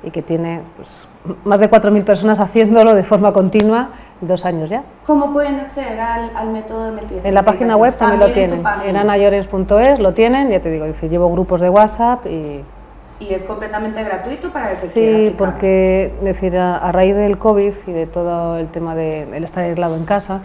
y 0.03 0.11
que 0.11 0.21
tiene 0.21 0.61
pues, 0.75 1.07
más 1.43 1.59
de 1.59 1.69
4.000 1.69 2.03
personas 2.03 2.39
haciéndolo 2.39 2.95
de 2.95 3.03
forma 3.03 3.33
continua 3.33 3.89
dos 4.21 4.45
años 4.45 4.69
ya. 4.69 4.83
¿Cómo 5.05 5.31
pueden 5.31 5.59
acceder 5.59 5.99
al, 5.99 6.49
método 6.49 6.85
de 6.85 6.91
meditación? 6.91 7.25
En 7.25 7.33
la 7.33 7.43
página 7.43 7.75
web 7.77 7.95
también, 7.95 8.19
lo 8.19 8.31
tienen. 8.31 8.63
En, 8.85 8.97
anayores.es 8.97 9.99
lo 9.99 10.13
tienen, 10.13 10.49
ya 10.49 10.59
te 10.59 10.69
digo, 10.69 10.85
llevo 10.85 11.31
grupos 11.31 11.61
de 11.61 11.69
WhatsApp 11.69 12.25
y, 12.25 12.63
y 13.19 13.33
es 13.33 13.43
completamente 13.43 14.03
gratuito 14.03 14.51
para 14.51 14.65
el 14.65 14.71
que 14.71 14.87
Sí, 14.87 15.35
porque 15.37 16.13
decir, 16.21 16.57
a, 16.57 16.91
raíz 16.91 17.15
del 17.15 17.37
COVID 17.37 17.73
y 17.87 17.91
de 17.91 18.07
todo 18.07 18.57
el 18.57 18.67
tema 18.67 18.95
del 18.95 19.29
de, 19.31 19.37
estar 19.37 19.63
aislado 19.63 19.95
en 19.95 20.05
casa, 20.05 20.41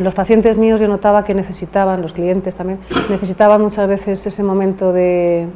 los 0.00 0.14
pacientes 0.14 0.56
míos 0.56 0.80
yo 0.80 0.88
notaba 0.88 1.24
que 1.24 1.34
necesitaban, 1.34 2.02
los 2.02 2.12
clientes 2.12 2.54
también, 2.54 2.78
necesitaban 3.08 3.60
muchas 3.60 3.88
veces 3.88 4.24
ese 4.26 4.42
momento 4.42 4.92
de, 4.92 5.48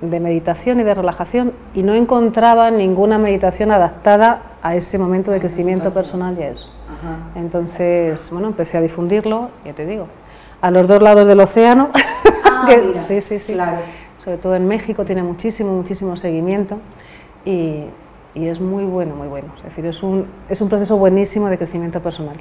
de 0.00 0.20
meditación 0.20 0.80
y 0.80 0.82
de 0.82 0.94
relajación 0.94 1.52
y 1.74 1.82
no 1.82 1.94
encontraban 1.94 2.76
ninguna 2.76 3.18
meditación 3.18 3.70
adaptada 3.70 4.53
a 4.64 4.74
ese 4.74 4.96
momento 4.98 5.30
de 5.30 5.40
crecimiento 5.40 5.92
personal 5.92 6.34
y 6.38 6.42
a 6.42 6.48
eso. 6.48 6.70
Entonces, 7.34 8.30
bueno, 8.32 8.46
empecé 8.48 8.78
a 8.78 8.80
difundirlo, 8.80 9.50
ya 9.62 9.74
te 9.74 9.84
digo, 9.84 10.08
a 10.62 10.70
los 10.70 10.88
dos 10.88 11.02
lados 11.02 11.28
del 11.28 11.38
océano. 11.40 11.90
Ah, 12.44 12.66
sí, 12.94 13.20
sí, 13.20 13.40
sí. 13.40 13.52
Claro. 13.52 13.82
Sobre 14.24 14.38
todo 14.38 14.56
en 14.56 14.66
México 14.66 15.04
tiene 15.04 15.22
muchísimo, 15.22 15.74
muchísimo 15.74 16.16
seguimiento 16.16 16.78
y, 17.44 17.84
y, 18.34 18.48
es 18.48 18.58
muy 18.58 18.84
bueno, 18.84 19.14
muy 19.14 19.28
bueno. 19.28 19.48
Es 19.58 19.64
decir, 19.64 19.84
es 19.84 20.02
un, 20.02 20.28
es 20.48 20.62
un 20.62 20.70
proceso 20.70 20.96
buenísimo 20.96 21.50
de 21.50 21.58
crecimiento 21.58 22.00
personal. 22.00 22.36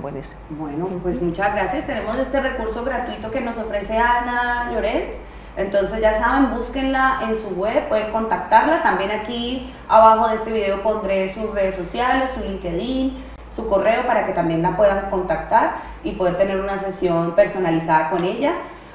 Buenísimo. 0.00 0.40
Bueno, 0.48 0.88
pues 1.02 1.20
muchas 1.20 1.52
gracias. 1.52 1.86
Tenemos 1.86 2.16
este 2.16 2.40
recurso 2.40 2.84
gratuito 2.84 3.30
que 3.30 3.42
nos 3.42 3.58
ofrece 3.58 3.98
Ana 3.98 4.70
Llorens. 4.72 5.16
Entonces 5.56 6.00
ya 6.02 6.18
saben, 6.18 6.50
búsquenla 6.50 7.20
en 7.22 7.36
su 7.36 7.50
web, 7.50 7.88
pueden 7.88 8.12
contactarla. 8.12 8.82
También 8.82 9.10
aquí 9.10 9.72
abajo 9.88 10.28
de 10.28 10.36
este 10.36 10.52
video 10.52 10.82
pondré 10.82 11.32
sus 11.32 11.50
redes 11.52 11.74
sociales, 11.74 12.30
su 12.32 12.40
LinkedIn, 12.40 13.24
su 13.54 13.66
correo 13.68 14.06
para 14.06 14.26
que 14.26 14.32
también 14.32 14.62
la 14.62 14.76
puedan 14.76 15.08
contactar 15.08 15.76
y 16.04 16.12
poder 16.12 16.36
tener 16.36 16.60
una 16.60 16.78
sesión 16.78 17.32
personalizada 17.32 18.10
con 18.10 18.22
ella 18.22 18.52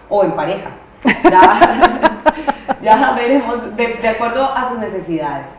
o 0.07 0.23
en 0.23 0.33
pareja. 0.33 0.69
Ya, 2.81 3.11
veremos 3.15 3.75
de, 3.75 4.07
acuerdo 4.07 4.45
a 4.45 4.69
sus 4.69 4.77
necesidades. 4.77 5.53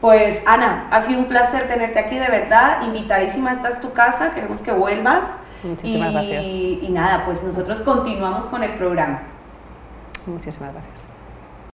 Pues 0.00 0.40
Ana, 0.46 0.88
ha 0.90 1.00
sido 1.00 1.20
un 1.20 1.26
placer 1.26 1.68
tenerte 1.68 1.98
aquí, 1.98 2.18
de 2.18 2.26
verdad, 2.26 2.82
invitadísima, 2.82 3.52
esta 3.52 3.68
es 3.68 3.80
tu 3.80 3.92
casa, 3.92 4.32
queremos 4.34 4.62
que 4.62 4.72
vuelvas. 4.72 5.24
Muchísimas 5.62 6.10
y, 6.10 6.12
gracias. 6.12 6.44
Y 6.44 6.88
nada, 6.90 7.24
pues 7.24 7.42
nosotros 7.42 7.80
continuamos 7.80 8.46
con 8.46 8.64
el 8.64 8.70
programa. 8.72 9.29
Muchísimas 10.26 10.72
gracias. 10.72 11.19